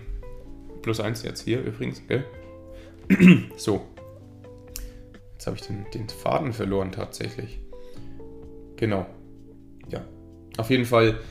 plus 0.82 1.00
eins 1.00 1.24
jetzt 1.24 1.42
hier 1.42 1.62
übrigens, 1.62 2.06
gell? 2.06 2.26
so. 3.56 3.88
Jetzt 5.34 5.48
habe 5.48 5.56
ich 5.56 5.64
den, 5.64 5.86
den 5.94 6.10
Faden 6.10 6.52
verloren 6.52 6.92
tatsächlich. 6.92 7.60
Genau. 8.76 9.06
Ja. 9.88 10.06
Auf 10.58 10.70
jeden 10.70 10.86
Fall, 10.86 11.22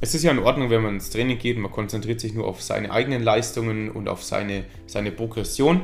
es 0.00 0.14
ist 0.14 0.22
ja 0.22 0.30
in 0.30 0.38
Ordnung, 0.38 0.70
wenn 0.70 0.82
man 0.82 0.94
ins 0.94 1.10
Training 1.10 1.36
geht 1.36 1.58
man 1.58 1.70
konzentriert 1.70 2.20
sich 2.20 2.32
nur 2.32 2.46
auf 2.46 2.62
seine 2.62 2.90
eigenen 2.90 3.22
Leistungen 3.22 3.90
und 3.90 4.08
auf 4.08 4.24
seine, 4.24 4.64
seine 4.86 5.12
Progression. 5.12 5.82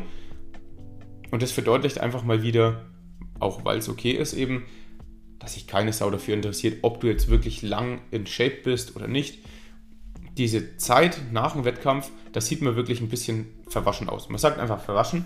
Und 1.30 1.42
das 1.42 1.52
verdeutlicht 1.52 2.00
einfach 2.00 2.24
mal 2.24 2.42
wieder, 2.42 2.86
auch 3.40 3.66
weil 3.66 3.76
es 3.76 3.90
okay 3.90 4.12
ist 4.12 4.32
eben, 4.32 4.64
dass 5.46 5.54
sich 5.54 5.68
keine 5.68 5.92
Sau 5.92 6.10
dafür 6.10 6.34
interessiert, 6.34 6.78
ob 6.82 7.00
du 7.00 7.06
jetzt 7.06 7.28
wirklich 7.28 7.62
lang 7.62 8.00
in 8.10 8.26
Shape 8.26 8.56
bist 8.64 8.96
oder 8.96 9.06
nicht. 9.06 9.44
Diese 10.36 10.76
Zeit 10.76 11.20
nach 11.30 11.52
dem 11.52 11.64
Wettkampf, 11.64 12.10
das 12.32 12.48
sieht 12.48 12.62
mir 12.62 12.74
wirklich 12.74 13.00
ein 13.00 13.08
bisschen 13.08 13.46
verwaschen 13.68 14.08
aus. 14.08 14.28
Man 14.28 14.38
sagt 14.38 14.58
einfach 14.58 14.80
verwaschen, 14.80 15.24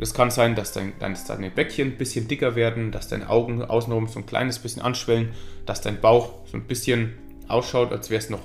es 0.00 0.14
kann 0.14 0.30
sein, 0.30 0.54
dass, 0.54 0.72
dein, 0.72 0.94
deine 0.98 1.50
Bäckchen 1.50 1.88
ein 1.88 1.98
bisschen 1.98 2.28
dicker 2.28 2.56
werden, 2.56 2.92
dass 2.92 3.08
deine 3.08 3.28
Augen 3.28 3.62
außenrum 3.62 4.08
so 4.08 4.20
ein 4.20 4.24
kleines 4.24 4.58
bisschen 4.58 4.80
anschwellen, 4.80 5.34
dass 5.66 5.82
dein 5.82 6.00
Bauch 6.00 6.46
so 6.50 6.56
ein 6.56 6.66
bisschen 6.66 7.12
ausschaut, 7.46 7.92
als 7.92 8.08
wäre 8.08 8.18
es 8.18 8.30
noch 8.30 8.40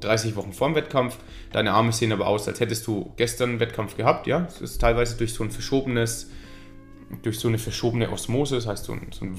30 0.00 0.34
Wochen 0.34 0.52
vorm 0.52 0.74
Wettkampf. 0.74 1.16
Deine 1.52 1.74
Arme 1.74 1.92
sehen 1.92 2.10
aber 2.10 2.26
aus, 2.26 2.48
als 2.48 2.58
hättest 2.58 2.88
du 2.88 3.12
gestern 3.16 3.50
einen 3.50 3.60
Wettkampf 3.60 3.96
gehabt. 3.96 4.26
Ja, 4.26 4.48
es 4.48 4.60
ist 4.60 4.80
teilweise 4.80 5.16
durch 5.16 5.32
so 5.32 5.44
ein 5.44 5.52
verschobenes, 5.52 6.32
durch 7.22 7.38
so 7.38 7.46
eine 7.46 7.58
verschobene 7.58 8.10
Osmose, 8.10 8.56
das 8.56 8.66
heißt 8.66 8.84
so 8.84 8.94
ein, 8.94 9.12
so 9.12 9.24
ein 9.24 9.38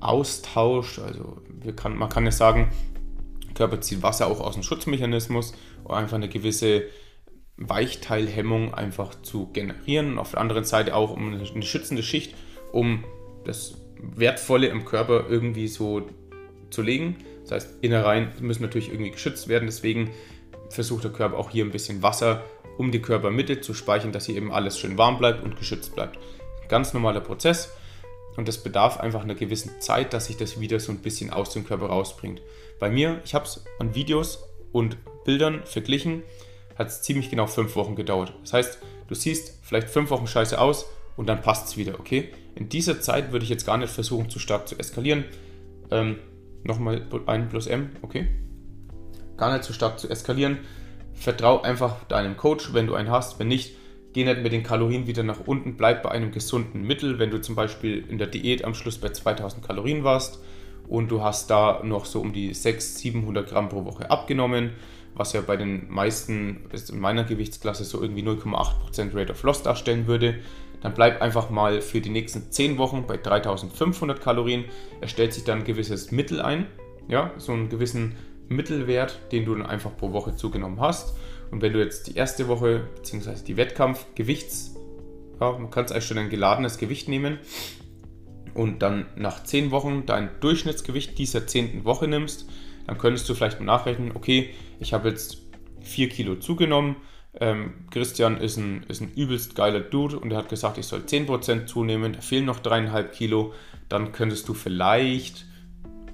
Wasseraustausch. 0.00 0.98
Also 0.98 1.42
kann, 1.76 1.96
man 1.96 2.08
kann 2.08 2.24
ja 2.24 2.32
sagen, 2.32 2.70
Körper 3.54 3.80
zieht 3.80 4.02
Wasser 4.02 4.26
auch 4.26 4.40
aus 4.40 4.54
dem 4.54 4.62
Schutzmechanismus, 4.62 5.54
um 5.84 5.94
einfach 5.94 6.16
eine 6.16 6.28
gewisse 6.28 6.84
Weichteilhemmung 7.56 8.74
einfach 8.74 9.14
zu 9.22 9.48
generieren. 9.52 10.18
Auf 10.18 10.32
der 10.32 10.40
anderen 10.40 10.64
Seite 10.64 10.94
auch 10.94 11.10
um 11.10 11.34
eine 11.34 11.62
schützende 11.62 12.02
Schicht, 12.02 12.34
um 12.72 13.04
das 13.44 13.76
Wertvolle 13.98 14.68
im 14.68 14.84
Körper 14.84 15.26
irgendwie 15.28 15.68
so 15.68 16.08
zu 16.70 16.82
legen. 16.82 17.16
Das 17.42 17.52
heißt, 17.52 17.82
Innereien 17.82 18.32
müssen 18.40 18.62
natürlich 18.62 18.88
irgendwie 18.88 19.10
geschützt 19.10 19.48
werden. 19.48 19.66
Deswegen 19.66 20.10
versucht 20.70 21.04
der 21.04 21.10
Körper 21.10 21.36
auch 21.36 21.50
hier 21.50 21.64
ein 21.64 21.72
bisschen 21.72 22.02
Wasser 22.02 22.44
um 22.78 22.92
die 22.92 23.02
Körpermitte 23.02 23.60
zu 23.60 23.74
speichern, 23.74 24.12
dass 24.12 24.24
hier 24.24 24.36
eben 24.36 24.52
alles 24.52 24.78
schön 24.78 24.96
warm 24.96 25.18
bleibt 25.18 25.44
und 25.44 25.56
geschützt 25.56 25.94
bleibt. 25.94 26.18
Ganz 26.68 26.94
normaler 26.94 27.20
Prozess 27.20 27.70
und 28.36 28.48
das 28.48 28.62
bedarf 28.62 28.98
einfach 28.98 29.22
einer 29.22 29.34
gewissen 29.34 29.80
Zeit, 29.80 30.12
dass 30.12 30.26
sich 30.26 30.36
das 30.36 30.60
wieder 30.60 30.80
so 30.80 30.92
ein 30.92 30.98
bisschen 30.98 31.30
aus 31.30 31.50
dem 31.50 31.66
Körper 31.66 31.86
rausbringt. 31.86 32.40
Bei 32.78 32.90
mir, 32.90 33.20
ich 33.24 33.34
habe 33.34 33.44
es 33.44 33.64
an 33.78 33.94
Videos 33.94 34.44
und 34.72 34.96
Bildern 35.24 35.62
verglichen, 35.64 36.22
hat 36.78 36.88
es 36.88 37.02
ziemlich 37.02 37.30
genau 37.30 37.46
fünf 37.46 37.76
Wochen 37.76 37.96
gedauert. 37.96 38.32
Das 38.42 38.52
heißt, 38.52 38.78
du 39.08 39.14
siehst 39.14 39.58
vielleicht 39.62 39.88
fünf 39.88 40.10
Wochen 40.10 40.26
scheiße 40.26 40.58
aus 40.58 40.86
und 41.16 41.28
dann 41.28 41.42
passt 41.42 41.68
es 41.68 41.76
wieder, 41.76 41.98
okay? 42.00 42.30
In 42.54 42.68
dieser 42.68 43.00
Zeit 43.00 43.32
würde 43.32 43.44
ich 43.44 43.50
jetzt 43.50 43.66
gar 43.66 43.76
nicht 43.76 43.92
versuchen, 43.92 44.30
zu 44.30 44.38
stark 44.38 44.68
zu 44.68 44.78
eskalieren. 44.78 45.24
Ähm, 45.90 46.18
Nochmal 46.62 47.06
ein 47.26 47.48
plus 47.48 47.66
M, 47.66 47.90
okay? 48.02 48.28
Gar 49.36 49.52
nicht 49.52 49.64
zu 49.64 49.72
stark 49.72 49.98
zu 49.98 50.08
eskalieren. 50.08 50.58
Vertrau 51.14 51.62
einfach 51.62 52.04
deinem 52.04 52.36
Coach, 52.36 52.74
wenn 52.74 52.86
du 52.86 52.94
einen 52.94 53.10
hast. 53.10 53.38
Wenn 53.38 53.48
nicht, 53.48 53.74
geh 54.12 54.24
nicht 54.24 54.42
mit 54.42 54.52
den 54.52 54.62
Kalorien 54.62 55.06
wieder 55.06 55.22
nach 55.22 55.46
unten. 55.46 55.76
Bleib 55.76 56.02
bei 56.02 56.10
einem 56.10 56.32
gesunden 56.32 56.82
Mittel. 56.82 57.18
Wenn 57.18 57.30
du 57.30 57.40
zum 57.40 57.54
Beispiel 57.54 58.04
in 58.08 58.18
der 58.18 58.26
Diät 58.26 58.64
am 58.64 58.74
Schluss 58.74 58.98
bei 58.98 59.10
2000 59.10 59.64
Kalorien 59.64 60.04
warst 60.04 60.40
und 60.88 61.10
du 61.10 61.22
hast 61.22 61.50
da 61.50 61.80
noch 61.84 62.04
so 62.04 62.20
um 62.20 62.32
die 62.32 62.52
600, 62.52 62.82
700 62.82 63.48
Gramm 63.48 63.68
pro 63.68 63.84
Woche 63.84 64.10
abgenommen, 64.10 64.70
was 65.14 65.32
ja 65.32 65.40
bei 65.40 65.56
den 65.56 65.90
meisten, 65.90 66.68
in 66.88 67.00
meiner 67.00 67.24
Gewichtsklasse 67.24 67.84
so 67.84 68.00
irgendwie 68.00 68.22
0,8% 68.22 69.14
Rate 69.14 69.32
of 69.32 69.42
Loss 69.42 69.62
darstellen 69.62 70.06
würde, 70.06 70.36
dann 70.80 70.94
bleib 70.94 71.20
einfach 71.20 71.50
mal 71.50 71.82
für 71.82 72.00
die 72.00 72.10
nächsten 72.10 72.50
10 72.50 72.78
Wochen 72.78 73.06
bei 73.06 73.16
3500 73.16 74.20
Kalorien. 74.20 74.64
Er 75.00 75.08
stellt 75.08 75.32
sich 75.32 75.44
dann 75.44 75.58
ein 75.58 75.64
gewisses 75.64 76.10
Mittel 76.10 76.40
ein, 76.40 76.66
ja, 77.08 77.32
so 77.36 77.52
einen 77.52 77.68
gewissen 77.68 78.16
Mittelwert, 78.48 79.20
den 79.30 79.44
du 79.44 79.54
dann 79.54 79.66
einfach 79.66 79.96
pro 79.96 80.12
Woche 80.12 80.34
zugenommen 80.36 80.80
hast. 80.80 81.16
Und 81.50 81.62
wenn 81.62 81.72
du 81.72 81.80
jetzt 81.80 82.06
die 82.06 82.14
erste 82.14 82.48
Woche, 82.48 82.88
beziehungsweise 82.96 83.44
die 83.44 83.56
Wettkampfgewichts, 83.56 84.76
ja, 85.40 85.52
man 85.52 85.70
kann 85.70 85.84
es 85.84 85.92
eigentlich 85.92 86.06
schon 86.06 86.18
ein 86.18 86.30
geladenes 86.30 86.78
Gewicht 86.78 87.08
nehmen 87.08 87.38
und 88.54 88.80
dann 88.82 89.06
nach 89.16 89.42
10 89.42 89.70
Wochen 89.70 90.04
dein 90.06 90.28
Durchschnittsgewicht 90.40 91.18
dieser 91.18 91.46
10. 91.46 91.84
Woche 91.84 92.06
nimmst, 92.08 92.48
dann 92.86 92.98
könntest 92.98 93.28
du 93.28 93.34
vielleicht 93.34 93.58
mal 93.58 93.66
nachrechnen, 93.66 94.12
okay, 94.14 94.50
ich 94.78 94.92
habe 94.92 95.08
jetzt 95.08 95.38
4 95.82 96.08
Kilo 96.08 96.36
zugenommen, 96.36 96.96
ähm, 97.38 97.74
Christian 97.90 98.38
ist 98.38 98.56
ein, 98.56 98.84
ist 98.88 99.00
ein 99.00 99.12
übelst 99.14 99.54
geiler 99.54 99.80
Dude 99.80 100.18
und 100.18 100.32
er 100.32 100.38
hat 100.38 100.48
gesagt, 100.48 100.78
ich 100.78 100.86
soll 100.86 101.00
10% 101.00 101.66
zunehmen, 101.66 102.12
da 102.12 102.20
fehlen 102.20 102.44
noch 102.44 102.60
3,5 102.60 103.04
Kilo. 103.10 103.54
Dann 103.88 104.12
könntest 104.12 104.48
du 104.48 104.54
vielleicht, 104.54 105.46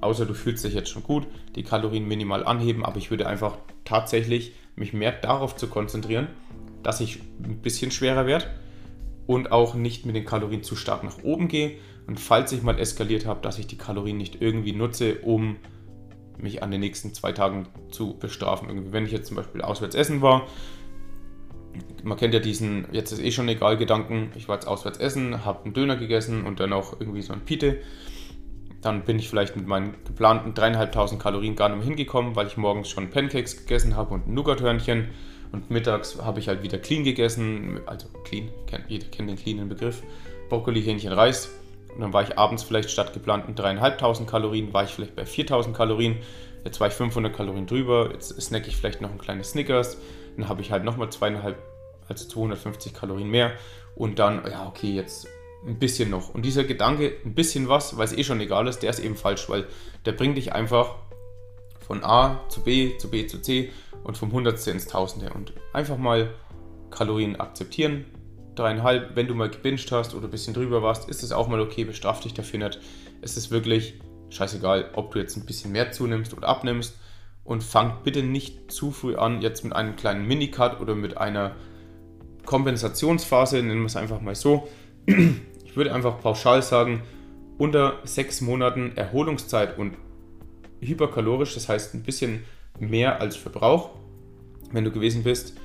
außer 0.00 0.26
du 0.26 0.34
fühlst 0.34 0.64
dich 0.64 0.74
jetzt 0.74 0.90
schon 0.90 1.02
gut, 1.02 1.26
die 1.54 1.62
Kalorien 1.62 2.06
minimal 2.06 2.44
anheben, 2.44 2.84
aber 2.84 2.98
ich 2.98 3.10
würde 3.10 3.26
einfach 3.26 3.56
tatsächlich 3.84 4.52
mich 4.76 4.92
mehr 4.92 5.12
darauf 5.12 5.56
zu 5.56 5.68
konzentrieren, 5.68 6.28
dass 6.82 7.00
ich 7.00 7.20
ein 7.42 7.58
bisschen 7.62 7.90
schwerer 7.90 8.26
werde 8.26 8.46
und 9.26 9.50
auch 9.50 9.74
nicht 9.74 10.06
mit 10.06 10.14
den 10.14 10.24
Kalorien 10.24 10.62
zu 10.62 10.76
stark 10.76 11.02
nach 11.02 11.22
oben 11.24 11.48
gehe. 11.48 11.78
Und 12.06 12.20
falls 12.20 12.52
ich 12.52 12.62
mal 12.62 12.78
eskaliert 12.78 13.26
habe, 13.26 13.40
dass 13.40 13.58
ich 13.58 13.66
die 13.66 13.78
Kalorien 13.78 14.16
nicht 14.16 14.40
irgendwie 14.40 14.72
nutze, 14.72 15.16
um 15.16 15.56
mich 16.38 16.62
an 16.62 16.70
den 16.70 16.80
nächsten 16.80 17.14
zwei 17.14 17.32
Tagen 17.32 17.66
zu 17.90 18.16
bestrafen. 18.18 18.68
Irgendwie, 18.68 18.92
wenn 18.92 19.06
ich 19.06 19.12
jetzt 19.12 19.28
zum 19.28 19.36
Beispiel 19.36 19.62
auswärts 19.62 19.96
essen 19.96 20.22
war, 20.22 20.46
man 22.04 22.16
kennt 22.16 22.34
ja 22.34 22.40
diesen, 22.40 22.86
jetzt 22.92 23.12
ist 23.12 23.20
eh 23.20 23.32
schon 23.32 23.48
egal 23.48 23.76
Gedanken, 23.76 24.30
ich 24.34 24.48
war 24.48 24.56
jetzt 24.56 24.66
auswärts 24.66 24.98
essen, 24.98 25.44
habe 25.44 25.64
einen 25.64 25.74
Döner 25.74 25.96
gegessen 25.96 26.44
und 26.44 26.60
dann 26.60 26.72
auch 26.72 27.00
irgendwie 27.00 27.22
so 27.22 27.32
ein 27.32 27.40
Pite. 27.40 27.78
Dann 28.86 29.02
bin 29.02 29.18
ich 29.18 29.28
vielleicht 29.28 29.56
mit 29.56 29.66
meinen 29.66 29.96
geplanten 30.04 30.54
dreieinhalbtausend 30.54 31.20
Kalorien 31.20 31.56
gar 31.56 31.68
nicht 31.68 31.78
mehr 31.78 31.86
hingekommen, 31.86 32.36
weil 32.36 32.46
ich 32.46 32.56
morgens 32.56 32.88
schon 32.88 33.10
Pancakes 33.10 33.56
gegessen 33.56 33.96
habe 33.96 34.14
und 34.14 34.28
ein 34.28 34.34
Nougathörnchen. 34.34 35.08
Und 35.50 35.70
mittags 35.72 36.22
habe 36.22 36.38
ich 36.38 36.46
halt 36.46 36.62
wieder 36.62 36.78
clean 36.78 37.02
gegessen, 37.02 37.80
also 37.86 38.06
clean, 38.22 38.48
jeder 38.86 39.06
kennt 39.08 39.28
den 39.28 39.36
cleanen 39.36 39.68
Begriff, 39.68 40.04
Brokkoli, 40.48 40.82
Hähnchen, 40.82 41.12
Reis. 41.12 41.50
Und 41.96 42.00
dann 42.00 42.12
war 42.12 42.22
ich 42.22 42.38
abends 42.38 42.62
vielleicht 42.62 42.88
statt 42.88 43.12
geplanten 43.12 43.56
dreieinhalbtausend 43.56 44.30
Kalorien, 44.30 44.72
war 44.72 44.84
ich 44.84 44.90
vielleicht 44.90 45.16
bei 45.16 45.26
4000 45.26 45.76
Kalorien. 45.76 46.18
Jetzt 46.64 46.78
war 46.78 46.86
ich 46.86 46.94
500 46.94 47.34
Kalorien 47.34 47.66
drüber, 47.66 48.10
jetzt 48.12 48.40
snack 48.40 48.68
ich 48.68 48.76
vielleicht 48.76 49.00
noch 49.00 49.10
ein 49.10 49.18
kleines 49.18 49.50
Snickers, 49.50 49.98
dann 50.36 50.48
habe 50.48 50.62
ich 50.62 50.70
halt 50.70 50.84
nochmal 50.84 51.10
zweieinhalb, 51.10 51.56
also 52.08 52.28
250 52.28 52.94
Kalorien 52.94 53.30
mehr 53.30 53.52
und 53.96 54.20
dann, 54.20 54.42
ja, 54.48 54.64
okay, 54.68 54.92
jetzt 54.92 55.26
ein 55.66 55.78
bisschen 55.78 56.10
noch. 56.10 56.34
Und 56.34 56.44
dieser 56.44 56.64
Gedanke, 56.64 57.14
ein 57.24 57.34
bisschen 57.34 57.68
was, 57.68 57.96
weil 57.96 58.04
es 58.04 58.16
eh 58.16 58.24
schon 58.24 58.40
egal 58.40 58.68
ist, 58.68 58.80
der 58.80 58.90
ist 58.90 59.00
eben 59.00 59.16
falsch, 59.16 59.48
weil 59.48 59.66
der 60.04 60.12
bringt 60.12 60.36
dich 60.36 60.52
einfach 60.52 60.96
von 61.80 62.04
A 62.04 62.40
zu 62.48 62.62
B, 62.62 62.96
zu 62.98 63.10
B 63.10 63.26
zu 63.26 63.40
C 63.40 63.70
und 64.04 64.16
vom 64.16 64.32
Hundertste 64.32 64.70
ins 64.70 64.86
Tausende. 64.86 65.32
Und 65.32 65.52
einfach 65.72 65.98
mal 65.98 66.34
Kalorien 66.90 67.36
akzeptieren. 67.36 68.04
Dreieinhalb, 68.54 69.16
wenn 69.16 69.26
du 69.26 69.34
mal 69.34 69.50
gebinged 69.50 69.90
hast 69.92 70.14
oder 70.14 70.28
ein 70.28 70.30
bisschen 70.30 70.54
drüber 70.54 70.82
warst, 70.82 71.08
ist 71.08 71.22
es 71.22 71.32
auch 71.32 71.48
mal 71.48 71.60
okay, 71.60 71.84
bestraf 71.84 72.20
dich 72.20 72.32
dafür 72.32 72.60
nicht. 72.60 72.80
Es 73.20 73.36
ist 73.36 73.50
wirklich 73.50 74.00
scheißegal, 74.30 74.90
ob 74.94 75.12
du 75.12 75.18
jetzt 75.18 75.36
ein 75.36 75.46
bisschen 75.46 75.72
mehr 75.72 75.92
zunimmst 75.92 76.34
oder 76.34 76.48
abnimmst 76.48 76.96
und 77.44 77.62
fangt 77.62 78.02
bitte 78.02 78.22
nicht 78.22 78.72
zu 78.72 78.90
früh 78.90 79.16
an, 79.16 79.42
jetzt 79.42 79.62
mit 79.62 79.74
einem 79.74 79.96
kleinen 79.96 80.26
Minicut 80.26 80.80
oder 80.80 80.94
mit 80.94 81.16
einer 81.16 81.54
Kompensationsphase, 82.44 83.62
nennen 83.62 83.80
wir 83.80 83.86
es 83.86 83.96
einfach 83.96 84.20
mal 84.20 84.34
so. 84.34 84.68
Ich 85.76 85.78
würde 85.78 85.92
einfach 85.92 86.22
pauschal 86.22 86.62
sagen, 86.62 87.02
unter 87.58 87.98
sechs 88.04 88.40
Monaten 88.40 88.92
Erholungszeit 88.96 89.76
und 89.76 89.92
hyperkalorisch, 90.80 91.52
das 91.52 91.68
heißt 91.68 91.92
ein 91.92 92.02
bisschen 92.02 92.44
mehr 92.80 93.20
als 93.20 93.36
Verbrauch, 93.36 93.90
wenn 94.72 94.84
du 94.84 94.90
gewesen 94.90 95.22
bist, 95.22 95.60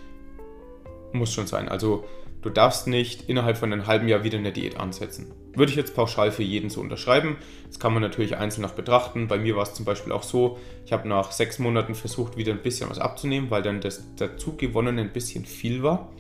muss 1.14 1.32
schon 1.32 1.48
sein. 1.48 1.70
Also 1.70 2.04
Du 2.42 2.50
darfst 2.50 2.88
nicht 2.88 3.30
innerhalb 3.30 3.58
von 3.58 3.72
einem 3.72 3.86
halben 3.86 4.08
Jahr 4.08 4.24
wieder 4.24 4.40
eine 4.40 4.52
Diät 4.52 4.80
ansetzen. 4.80 5.32
Würde 5.54 5.72
ich 5.72 5.78
jetzt 5.78 5.96
pauschal 5.96 6.32
für 6.32 6.42
jeden 6.42 6.72
so 6.72 6.82
unterschreiben. 6.82 7.38
Das 7.68 7.80
kann 7.80 7.94
man 7.94 8.02
natürlich 8.02 8.36
einzeln 8.36 8.64
noch 8.64 8.72
betrachten. 8.72 9.28
Bei 9.28 9.38
mir 9.38 9.56
war 9.56 9.64
es 9.64 9.76
zum 9.76 9.86
Beispiel 9.86 10.12
auch 10.12 10.24
so, 10.24 10.58
ich 10.84 10.92
habe 10.92 11.08
nach 11.08 11.32
sechs 11.32 11.60
Monaten 11.60 11.94
versucht, 11.94 12.38
wieder 12.38 12.52
ein 12.52 12.64
bisschen 12.64 12.90
was 12.90 12.98
abzunehmen, 12.98 13.52
weil 13.52 13.62
dann 13.62 13.80
das 13.80 14.04
dazu 14.16 14.58
gewonnene 14.58 15.02
ein 15.02 15.14
bisschen 15.14 15.46
viel 15.46 15.84
war. 15.84 16.12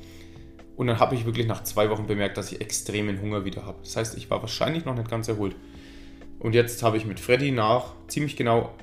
Und 0.75 0.88
dann 0.88 0.99
habe 0.99 1.15
ich 1.15 1.25
wirklich 1.25 1.47
nach 1.47 1.63
zwei 1.63 1.89
Wochen 1.89 2.07
bemerkt, 2.07 2.38
dass 2.38 2.51
ich 2.51 2.62
extremen 2.62 3.21
Hunger 3.21 3.45
wieder 3.45 3.65
habe. 3.65 3.79
Das 3.84 3.95
heißt, 3.95 4.17
ich 4.17 4.29
war 4.29 4.41
wahrscheinlich 4.41 4.86
noch 4.86 4.95
nicht 4.95 5.10
ganz 5.10 5.27
erholt. 5.27 5.55
Und 6.39 6.55
jetzt 6.55 6.81
habe 6.81 6.97
ich 6.97 7.05
mit 7.05 7.19
Freddy 7.19 7.51
nach 7.51 7.93
ziemlich 8.07 8.36
genau, 8.36 8.73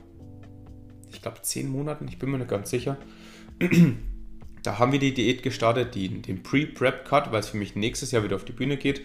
ich 1.10 1.22
glaube, 1.22 1.42
zehn 1.42 1.68
Monaten, 1.68 2.06
ich 2.06 2.18
bin 2.18 2.30
mir 2.30 2.38
nicht 2.38 2.50
ganz 2.50 2.70
sicher, 2.70 2.96
da 4.62 4.78
haben 4.78 4.92
wir 4.92 5.00
die 5.00 5.14
Diät 5.14 5.42
gestartet, 5.42 5.94
die, 5.94 6.08
den 6.22 6.42
Pre-Prep-Cut, 6.42 7.32
weil 7.32 7.40
es 7.40 7.48
für 7.48 7.56
mich 7.56 7.74
nächstes 7.74 8.12
Jahr 8.12 8.22
wieder 8.22 8.36
auf 8.36 8.44
die 8.44 8.52
Bühne 8.52 8.76
geht. 8.76 9.00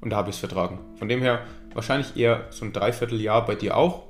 Und 0.00 0.10
da 0.10 0.16
habe 0.16 0.30
ich 0.30 0.36
es 0.36 0.40
vertragen. 0.40 0.78
Von 0.96 1.08
dem 1.08 1.20
her 1.20 1.44
wahrscheinlich 1.74 2.16
eher 2.16 2.46
so 2.50 2.64
ein 2.64 2.72
Dreivierteljahr 2.72 3.44
bei 3.44 3.56
dir 3.56 3.76
auch. 3.76 4.04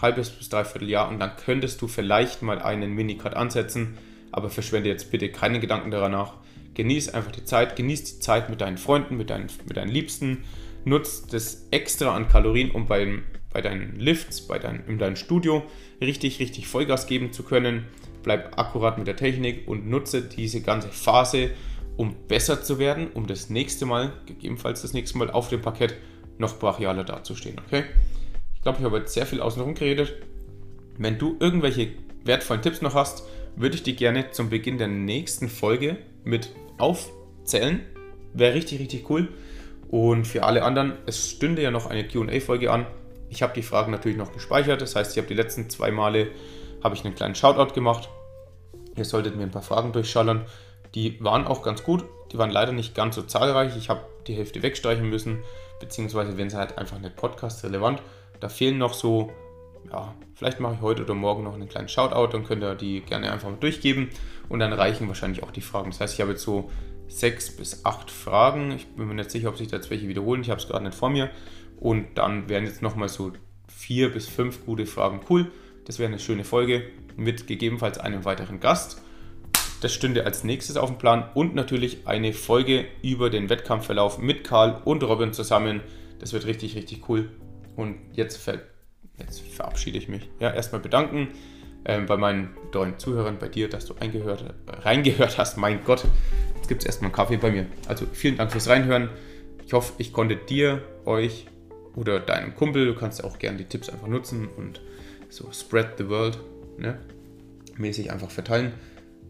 Halbes 0.00 0.30
bis 0.30 0.48
Dreivierteljahr. 0.48 1.08
Und 1.08 1.20
dann 1.20 1.36
könntest 1.36 1.82
du 1.82 1.86
vielleicht 1.86 2.42
mal 2.42 2.60
einen 2.60 2.92
Minicut 2.94 3.34
ansetzen. 3.34 3.98
Aber 4.32 4.50
verschwende 4.50 4.88
jetzt 4.88 5.10
bitte 5.10 5.30
keine 5.30 5.60
Gedanken 5.60 5.90
danach. 5.90 6.34
Genieß 6.74 7.10
einfach 7.10 7.32
die 7.32 7.44
Zeit. 7.44 7.76
Genieß 7.76 8.04
die 8.04 8.20
Zeit 8.20 8.50
mit 8.50 8.60
deinen 8.60 8.78
Freunden, 8.78 9.16
mit 9.16 9.30
deinen, 9.30 9.48
mit 9.66 9.76
deinen 9.76 9.90
Liebsten. 9.90 10.44
Nutz 10.84 11.26
das 11.26 11.66
extra 11.70 12.14
an 12.14 12.28
Kalorien, 12.28 12.70
um 12.70 12.86
beim, 12.86 13.22
bei 13.52 13.62
deinen 13.62 13.98
Lifts, 13.98 14.42
bei 14.46 14.58
dein, 14.58 14.84
in 14.86 14.98
deinem 14.98 15.16
Studio 15.16 15.62
richtig, 16.00 16.40
richtig 16.40 16.66
Vollgas 16.66 17.06
geben 17.06 17.32
zu 17.32 17.42
können 17.42 17.86
bleib 18.24 18.58
akkurat 18.58 18.98
mit 18.98 19.06
der 19.06 19.14
Technik 19.14 19.68
und 19.68 19.86
nutze 19.88 20.22
diese 20.22 20.62
ganze 20.62 20.88
Phase, 20.88 21.50
um 21.96 22.16
besser 22.26 22.64
zu 22.64 22.80
werden, 22.80 23.06
um 23.12 23.28
das 23.28 23.50
nächste 23.50 23.86
Mal, 23.86 24.12
gegebenenfalls 24.26 24.82
das 24.82 24.92
nächste 24.92 25.18
Mal 25.18 25.30
auf 25.30 25.48
dem 25.48 25.62
Parkett 25.62 25.94
noch 26.38 26.58
brachialer 26.58 27.04
dazustehen. 27.04 27.60
Okay? 27.64 27.84
Ich 28.56 28.62
glaube, 28.62 28.78
ich 28.80 28.84
habe 28.84 28.98
jetzt 28.98 29.14
sehr 29.14 29.26
viel 29.26 29.40
außenrum 29.40 29.74
geredet. 29.74 30.14
Wenn 30.98 31.18
du 31.18 31.36
irgendwelche 31.38 31.92
wertvollen 32.24 32.62
Tipps 32.62 32.82
noch 32.82 32.94
hast, 32.94 33.22
würde 33.54 33.76
ich 33.76 33.84
die 33.84 33.94
gerne 33.94 34.32
zum 34.32 34.50
Beginn 34.50 34.78
der 34.78 34.88
nächsten 34.88 35.48
Folge 35.48 35.98
mit 36.24 36.50
aufzählen. 36.78 37.80
Wäre 38.32 38.54
richtig, 38.54 38.80
richtig 38.80 39.08
cool. 39.10 39.28
Und 39.90 40.26
für 40.26 40.42
alle 40.42 40.64
anderen, 40.64 40.94
es 41.06 41.30
stünde 41.30 41.62
ja 41.62 41.70
noch 41.70 41.86
eine 41.86 42.06
QA-Folge 42.06 42.72
an 42.72 42.86
Ich 43.30 43.42
habe 43.42 43.54
die 43.54 43.62
Fragen 43.62 43.92
natürlich 43.92 44.18
noch 44.18 44.32
gespeichert, 44.32 44.80
das 44.80 44.96
heißt, 44.96 45.12
ich 45.12 45.18
habe 45.18 45.28
die 45.28 45.34
letzten 45.34 45.70
zwei 45.70 45.90
Male 45.90 46.28
ich 46.92 47.04
einen 47.04 47.14
kleinen 47.14 47.34
Shoutout 47.34 47.72
gemacht. 47.74 48.10
Ihr 48.94 49.04
solltet 49.06 49.36
mir 49.36 49.44
ein 49.44 49.50
paar 49.50 49.62
Fragen 49.62 49.92
durchschallern. 49.92 50.44
Die 50.94 51.22
waren 51.24 51.46
auch 51.46 51.62
ganz 51.62 51.82
gut, 51.82 52.04
die 52.30 52.38
waren 52.38 52.50
leider 52.50 52.72
nicht 52.72 52.94
ganz 52.94 53.14
so 53.14 53.22
zahlreich. 53.22 53.76
Ich 53.76 53.88
habe 53.88 54.02
die 54.26 54.34
Hälfte 54.34 54.62
wegstreichen 54.62 55.08
müssen, 55.08 55.42
beziehungsweise 55.80 56.36
wenn 56.36 56.50
sie 56.50 56.58
halt 56.58 56.76
einfach 56.76 56.98
nicht 56.98 57.16
podcast-relevant. 57.16 58.02
Da 58.40 58.48
fehlen 58.48 58.78
noch 58.78 58.92
so, 58.92 59.32
ja, 59.90 60.14
vielleicht 60.34 60.60
mache 60.60 60.74
ich 60.74 60.80
heute 60.82 61.04
oder 61.04 61.14
morgen 61.14 61.44
noch 61.44 61.54
einen 61.54 61.68
kleinen 61.68 61.88
Shoutout, 61.88 62.32
dann 62.32 62.44
könnt 62.44 62.62
ihr 62.62 62.74
die 62.74 63.00
gerne 63.00 63.32
einfach 63.32 63.48
mal 63.48 63.56
durchgeben 63.56 64.10
und 64.48 64.58
dann 64.60 64.72
reichen 64.72 65.08
wahrscheinlich 65.08 65.42
auch 65.42 65.50
die 65.50 65.60
Fragen. 65.60 65.90
Das 65.90 66.00
heißt, 66.00 66.14
ich 66.14 66.20
habe 66.20 66.32
jetzt 66.32 66.42
so 66.42 66.70
sechs 67.08 67.54
bis 67.54 67.84
acht 67.84 68.10
Fragen. 68.10 68.72
Ich 68.72 68.86
bin 68.88 69.06
mir 69.06 69.14
nicht 69.14 69.30
sicher, 69.30 69.48
ob 69.48 69.56
sich 69.56 69.68
da 69.68 69.76
jetzt 69.76 69.90
welche 69.90 70.08
wiederholen. 70.08 70.42
Ich 70.42 70.50
habe 70.50 70.60
es 70.60 70.66
gerade 70.66 70.84
nicht 70.84 70.96
vor 70.96 71.10
mir. 71.10 71.30
Und 71.78 72.16
dann 72.16 72.48
wären 72.48 72.64
jetzt 72.64 72.82
nochmal 72.82 73.08
so 73.08 73.32
vier 73.68 74.12
bis 74.12 74.28
fünf 74.28 74.64
gute 74.64 74.86
Fragen 74.86 75.20
cool. 75.28 75.50
Das 75.84 75.98
wäre 75.98 76.08
eine 76.08 76.18
schöne 76.18 76.44
Folge 76.44 76.84
mit 77.16 77.46
gegebenenfalls 77.46 77.98
einem 77.98 78.24
weiteren 78.24 78.60
Gast. 78.60 79.02
Das 79.80 79.92
stünde 79.92 80.24
als 80.24 80.44
nächstes 80.44 80.76
auf 80.76 80.88
dem 80.88 80.98
Plan 80.98 81.28
und 81.34 81.54
natürlich 81.54 82.06
eine 82.06 82.32
Folge 82.32 82.86
über 83.02 83.28
den 83.28 83.50
Wettkampfverlauf 83.50 84.18
mit 84.18 84.44
Karl 84.44 84.80
und 84.84 85.02
Robin 85.02 85.32
zusammen. 85.32 85.82
Das 86.20 86.32
wird 86.32 86.46
richtig, 86.46 86.74
richtig 86.74 87.08
cool. 87.08 87.30
Und 87.76 87.98
jetzt, 88.12 88.38
ver 88.38 88.60
jetzt 89.18 89.42
verabschiede 89.42 89.98
ich 89.98 90.08
mich. 90.08 90.30
Ja, 90.40 90.50
erstmal 90.52 90.80
bedanken 90.80 91.28
ähm, 91.84 92.06
bei 92.06 92.16
meinen 92.16 92.50
treuen 92.72 92.98
Zuhörern, 92.98 93.38
bei 93.38 93.48
dir, 93.48 93.68
dass 93.68 93.86
du 93.86 93.94
reingehört, 93.94 94.54
reingehört 94.66 95.38
hast. 95.38 95.56
Mein 95.56 95.84
Gott, 95.84 96.04
jetzt 96.56 96.68
gibt 96.68 96.82
es 96.82 96.86
erstmal 96.86 97.08
einen 97.08 97.14
Kaffee 97.14 97.36
bei 97.36 97.50
mir. 97.50 97.66
Also 97.88 98.06
vielen 98.12 98.36
Dank 98.36 98.52
fürs 98.52 98.68
Reinhören. 98.68 99.10
Ich 99.66 99.72
hoffe, 99.72 99.94
ich 99.98 100.12
konnte 100.12 100.36
dir, 100.36 100.82
euch 101.04 101.46
oder 101.94 102.20
deinem 102.20 102.54
Kumpel, 102.54 102.86
du 102.86 102.94
kannst 102.94 103.22
auch 103.24 103.38
gerne 103.38 103.58
die 103.58 103.64
Tipps 103.64 103.88
einfach 103.88 104.08
nutzen 104.08 104.48
und 104.56 104.80
so 105.28 105.50
spread 105.52 105.98
the 105.98 106.08
world, 106.08 106.38
ne? 106.78 106.98
mäßig 107.76 108.12
einfach 108.12 108.30
verteilen. 108.30 108.72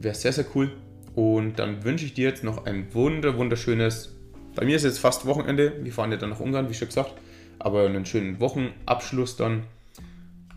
Wäre 0.01 0.15
sehr, 0.15 0.33
sehr 0.33 0.47
cool. 0.55 0.73
Und 1.15 1.59
dann 1.59 1.85
wünsche 1.85 2.05
ich 2.05 2.15
dir 2.15 2.29
jetzt 2.29 2.43
noch 2.43 2.67
ein 2.67 2.93
wunder, 2.93 3.37
wunderschönes, 3.37 4.17
bei 4.55 4.65
mir 4.65 4.77
ist 4.77 4.85
jetzt 4.85 4.99
fast 4.99 5.27
Wochenende, 5.27 5.85
wir 5.85 5.93
fahren 5.93 6.11
ja 6.11 6.17
dann 6.17 6.31
nach 6.31 6.41
Ungarn, 6.41 6.69
wie 6.69 6.75
schon 6.75 6.89
gesagt, 6.89 7.15
aber 7.59 7.87
einen 7.87 8.07
schönen 8.07 8.41
Wochenabschluss 8.41 9.37
dann. 9.37 9.65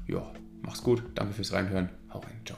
Ja, 0.07 0.31
Mach's 0.62 0.84
gut, 0.84 1.04
danke 1.15 1.34
fürs 1.34 1.54
Reinhören. 1.54 1.89
Hau 2.10 2.20
rein, 2.20 2.41
ciao. 2.46 2.58